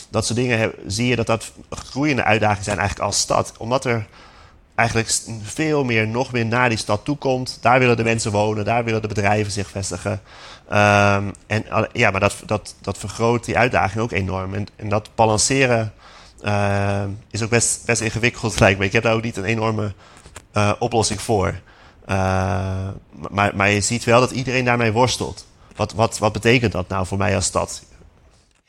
Dat 0.09 0.27
soort 0.27 0.38
dingen 0.38 0.72
zie 0.87 1.07
je 1.07 1.16
dat 1.16 1.27
dat 1.27 1.53
groeiende 1.70 2.24
uitdagingen 2.24 2.64
zijn 2.64 2.79
eigenlijk 2.79 3.09
als 3.09 3.20
stad. 3.20 3.53
Omdat 3.59 3.85
er 3.85 4.07
eigenlijk 4.78 5.10
veel 5.42 5.84
meer, 5.84 6.08
nog 6.08 6.32
meer 6.32 6.46
naar 6.46 6.68
die 6.68 6.78
stad 6.78 7.04
toe 7.04 7.16
komt. 7.16 7.58
Daar 7.60 7.78
willen 7.78 7.96
de 7.96 8.02
mensen 8.02 8.32
wonen, 8.32 8.64
daar 8.64 8.84
willen 8.84 9.02
de 9.02 9.08
bedrijven 9.08 9.52
zich 9.52 9.68
vestigen. 9.68 10.20
Um, 10.72 11.32
en 11.46 11.64
ja, 11.92 12.10
maar 12.10 12.20
dat, 12.20 12.36
dat, 12.46 12.74
dat 12.80 12.98
vergroot 12.98 13.44
die 13.44 13.58
uitdaging 13.58 14.02
ook 14.02 14.12
enorm. 14.12 14.54
En, 14.54 14.66
en 14.76 14.88
dat 14.88 15.10
balanceren 15.14 15.92
uh, 16.44 17.02
is 17.30 17.42
ook 17.42 17.50
best, 17.50 18.00
ingewikkeld, 18.00 18.60
lijkt 18.60 18.78
me. 18.78 18.84
Ik 18.84 18.92
heb 18.92 19.02
daar 19.02 19.14
ook 19.14 19.22
niet 19.22 19.36
een 19.36 19.44
enorme 19.44 19.92
uh, 20.56 20.72
oplossing 20.78 21.20
voor. 21.20 21.46
Uh, 22.08 22.16
maar, 23.30 23.56
maar 23.56 23.70
je 23.70 23.80
ziet 23.80 24.04
wel 24.04 24.20
dat 24.20 24.30
iedereen 24.30 24.64
daarmee 24.64 24.92
worstelt. 24.92 25.46
Wat, 25.76 25.92
wat, 25.92 26.18
wat 26.18 26.32
betekent 26.32 26.72
dat 26.72 26.88
nou 26.88 27.06
voor 27.06 27.18
mij 27.18 27.34
als 27.34 27.44
stad? 27.44 27.82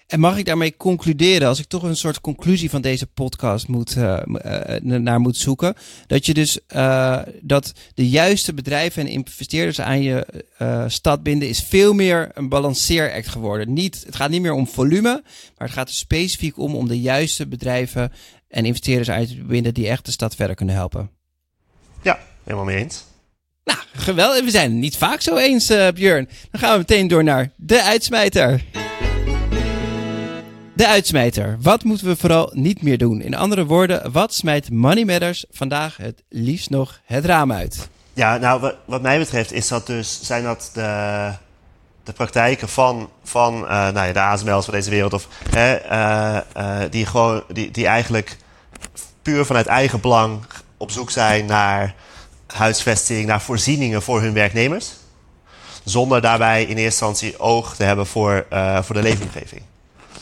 En 0.09 0.19
mag 0.19 0.37
ik 0.37 0.45
daarmee 0.45 0.77
concluderen, 0.77 1.47
als 1.47 1.59
ik 1.59 1.67
toch 1.67 1.83
een 1.83 1.95
soort 1.95 2.21
conclusie 2.21 2.69
van 2.69 2.81
deze 2.81 3.07
podcast 3.07 3.67
moet, 3.67 3.95
uh, 3.95 4.21
uh, 4.25 4.99
naar 4.99 5.19
moet 5.19 5.37
zoeken, 5.37 5.75
dat 6.07 6.25
je 6.25 6.33
dus 6.33 6.59
uh, 6.75 7.19
dat 7.41 7.73
de 7.93 8.09
juiste 8.09 8.53
bedrijven 8.53 9.01
en 9.01 9.11
investeerders 9.11 9.81
aan 9.81 10.01
je 10.01 10.43
stad 10.87 11.23
binden, 11.23 11.49
is 11.49 11.63
veel 11.63 11.93
meer 11.93 12.31
een 12.33 12.49
balanceeract 12.49 13.27
geworden. 13.27 13.73
Niet, 13.73 14.03
het 14.05 14.15
gaat 14.15 14.29
niet 14.29 14.41
meer 14.41 14.53
om 14.53 14.67
volume, 14.67 15.23
maar 15.57 15.67
het 15.67 15.77
gaat 15.77 15.89
er 15.89 15.95
specifiek 15.95 16.57
om 16.57 16.75
om 16.75 16.87
de 16.87 16.99
juiste 16.99 17.47
bedrijven 17.47 18.11
en 18.47 18.65
investeerders 18.65 19.09
aan 19.09 19.21
je 19.21 19.27
te 19.27 19.43
binden 19.43 19.73
die 19.73 19.87
echt 19.87 20.05
de 20.05 20.11
stad 20.11 20.35
verder 20.35 20.55
kunnen 20.55 20.75
helpen. 20.75 21.09
Ja, 22.01 22.19
helemaal 22.43 22.65
mee 22.65 22.77
eens. 22.77 23.03
Nou, 23.63 23.79
geweldig. 23.93 24.43
We 24.43 24.49
zijn 24.49 24.71
het 24.71 24.79
niet 24.79 24.97
vaak 24.97 25.21
zo 25.21 25.35
eens, 25.35 25.67
Björn. 25.93 26.29
Dan 26.51 26.61
gaan 26.61 26.71
we 26.71 26.77
meteen 26.77 27.07
door 27.07 27.23
naar 27.23 27.51
de 27.55 27.83
uitsmijter. 27.83 28.63
De 30.79 30.87
uitsmijter. 30.87 31.57
Wat 31.61 31.83
moeten 31.83 32.07
we 32.07 32.15
vooral 32.15 32.51
niet 32.53 32.81
meer 32.81 32.97
doen? 32.97 33.21
In 33.21 33.35
andere 33.35 33.65
woorden, 33.65 34.11
wat 34.11 34.33
smijt 34.33 34.71
Money 34.71 35.05
Matters 35.05 35.45
vandaag 35.51 35.97
het 35.97 36.23
liefst 36.29 36.69
nog 36.69 36.99
het 37.05 37.25
raam 37.25 37.51
uit? 37.51 37.89
Ja, 38.13 38.37
nou, 38.37 38.73
wat, 38.85 39.01
mij 39.01 39.19
betreft 39.19 39.51
is 39.51 39.67
dat 39.67 39.87
dus, 39.87 40.19
zijn 40.21 40.43
dat 40.43 40.69
de, 40.73 41.31
de 42.03 42.13
praktijken 42.13 42.69
van, 42.69 43.09
van 43.23 43.53
uh, 43.53 43.69
nou 43.69 44.07
ja, 44.07 44.11
de 44.11 44.19
ASML's 44.19 44.65
van 44.65 44.73
deze 44.73 44.89
wereld, 44.89 45.13
of, 45.13 45.27
hè, 45.49 45.91
uh, 45.91 46.39
uh, 46.57 46.79
die, 46.89 47.05
gewoon, 47.05 47.43
die, 47.53 47.71
die 47.71 47.87
eigenlijk 47.87 48.37
puur 49.21 49.45
vanuit 49.45 49.67
eigen 49.67 50.01
belang 50.01 50.39
op 50.77 50.91
zoek 50.91 51.09
zijn 51.09 51.45
naar 51.45 51.95
huisvesting, 52.47 53.25
naar 53.25 53.41
voorzieningen 53.41 54.01
voor 54.01 54.21
hun 54.21 54.33
werknemers. 54.33 54.91
Zonder 55.83 56.21
daarbij 56.21 56.61
in 56.61 56.77
eerste 56.77 56.83
instantie 56.83 57.39
oog 57.39 57.75
te 57.75 57.83
hebben 57.83 58.05
voor, 58.05 58.45
voor 58.83 58.95
de 58.95 59.01
leefomgeving. 59.01 59.61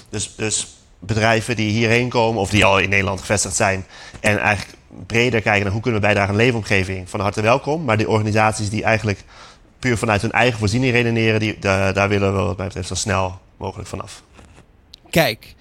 Dus, 0.10 0.36
dus 0.36 0.68
bedrijven 1.00 1.56
die 1.56 1.72
hierheen 1.72 2.10
komen 2.10 2.42
of 2.42 2.50
die 2.50 2.66
al 2.66 2.80
in 2.80 2.90
Nederland 2.90 3.20
gevestigd 3.20 3.56
zijn 3.56 3.86
en 4.20 4.40
eigenlijk 4.40 4.78
breder 5.06 5.42
kijken 5.42 5.64
naar 5.64 5.72
hoe 5.72 5.82
kunnen 5.82 6.02
we 6.02 6.06
bijdragen 6.06 6.32
aan 6.32 6.40
leefomgeving, 6.40 7.10
van 7.10 7.20
harte 7.20 7.42
welkom. 7.42 7.84
Maar 7.84 7.98
die 7.98 8.10
organisaties 8.10 8.70
die 8.70 8.84
eigenlijk 8.84 9.24
puur 9.80 9.98
vanuit 9.98 10.22
hun 10.22 10.32
eigen 10.32 10.60
voorziening 10.60 10.94
redeneren, 10.94 11.40
die, 11.40 11.60
daar, 11.60 11.94
daar 11.94 12.10
willen 12.10 12.36
we 12.36 12.42
wat 12.42 12.58
mij 12.58 12.66
betreft 12.66 12.88
zo 12.88 12.96
snel 12.96 13.40
mogelijk 13.58 13.90
vanaf. 13.90 14.24
Kijk, 15.10 15.56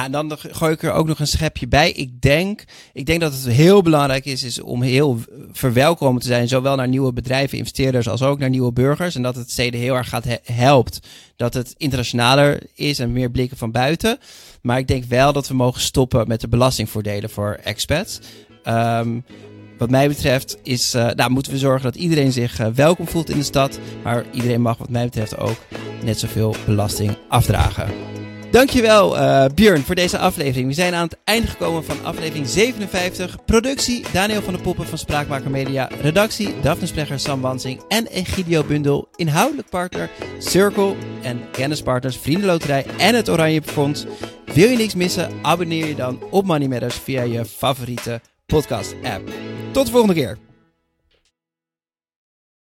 nou, 0.00 0.10
dan 0.10 0.38
gooi 0.38 0.72
ik 0.72 0.82
er 0.82 0.92
ook 0.92 1.06
nog 1.06 1.18
een 1.18 1.26
schepje 1.26 1.68
bij. 1.68 1.90
Ik 1.90 2.20
denk, 2.20 2.64
ik 2.92 3.06
denk 3.06 3.20
dat 3.20 3.32
het 3.32 3.46
heel 3.46 3.82
belangrijk 3.82 4.24
is, 4.24 4.42
is 4.42 4.60
om 4.60 4.82
heel 4.82 5.18
verwelkomend 5.52 6.22
te 6.22 6.28
zijn, 6.28 6.48
zowel 6.48 6.76
naar 6.76 6.88
nieuwe 6.88 7.12
bedrijven, 7.12 7.58
investeerders, 7.58 8.08
als 8.08 8.22
ook 8.22 8.38
naar 8.38 8.50
nieuwe 8.50 8.72
burgers. 8.72 9.14
En 9.14 9.22
dat 9.22 9.36
het 9.36 9.50
steden 9.50 9.80
heel 9.80 9.94
erg 9.94 10.08
gaat 10.08 10.24
helpt. 10.44 11.00
Dat 11.36 11.54
het 11.54 11.74
internationaler 11.76 12.62
is 12.74 12.98
en 12.98 13.12
meer 13.12 13.30
blikken 13.30 13.56
van 13.56 13.70
buiten. 13.70 14.18
Maar 14.62 14.78
ik 14.78 14.88
denk 14.88 15.04
wel 15.04 15.32
dat 15.32 15.48
we 15.48 15.54
mogen 15.54 15.80
stoppen 15.80 16.28
met 16.28 16.40
de 16.40 16.48
belastingvoordelen 16.48 17.30
voor 17.30 17.58
expats. 17.62 18.20
Um, 18.64 19.24
wat 19.78 19.90
mij 19.90 20.08
betreft 20.08 20.58
is, 20.62 20.94
uh, 20.94 21.26
moeten 21.26 21.52
we 21.52 21.58
zorgen 21.58 21.82
dat 21.82 21.96
iedereen 21.96 22.32
zich 22.32 22.60
uh, 22.60 22.66
welkom 22.66 23.08
voelt 23.08 23.30
in 23.30 23.38
de 23.38 23.44
stad. 23.44 23.78
Maar 24.02 24.24
iedereen 24.30 24.60
mag 24.60 24.78
wat 24.78 24.90
mij 24.90 25.04
betreft 25.04 25.38
ook 25.38 25.58
net 26.02 26.18
zoveel 26.18 26.54
belasting 26.66 27.16
afdragen. 27.28 28.21
Dankjewel 28.52 29.16
uh, 29.16 29.44
Björn 29.54 29.82
voor 29.82 29.94
deze 29.94 30.18
aflevering. 30.18 30.66
We 30.66 30.74
zijn 30.74 30.94
aan 30.94 31.04
het 31.04 31.18
einde 31.24 31.46
gekomen 31.46 31.84
van 31.84 32.04
aflevering 32.04 32.48
57. 32.48 33.44
Productie 33.44 34.04
Daniel 34.12 34.42
van 34.42 34.52
der 34.52 34.62
Poppen 34.62 34.86
van 34.86 34.98
Spraakmaker 34.98 35.50
Media. 35.50 35.88
Redactie 36.00 36.60
Daphne 36.60 36.86
Sprecher, 36.86 37.20
Sam 37.20 37.40
Wansing 37.40 37.82
en 37.88 38.06
Egidio 38.06 38.64
Bundel. 38.64 39.08
Inhoudelijk 39.16 39.68
partner 39.68 40.10
Circle 40.38 40.94
en 41.22 41.40
kennispartners 41.50 42.16
Vriendenloterij 42.16 42.86
en 42.98 43.14
het 43.14 43.30
Oranje 43.30 43.62
Fonds. 43.62 44.04
Wil 44.44 44.68
je 44.68 44.76
niks 44.76 44.94
missen? 44.94 45.30
Abonneer 45.42 45.86
je 45.86 45.94
dan 45.94 46.22
op 46.30 46.46
Money 46.46 46.68
Matters 46.68 46.96
via 46.96 47.22
je 47.22 47.44
favoriete 47.44 48.20
podcast 48.46 48.94
app. 49.02 49.30
Tot 49.70 49.86
de 49.86 49.92
volgende 49.92 50.14
keer. 50.14 50.51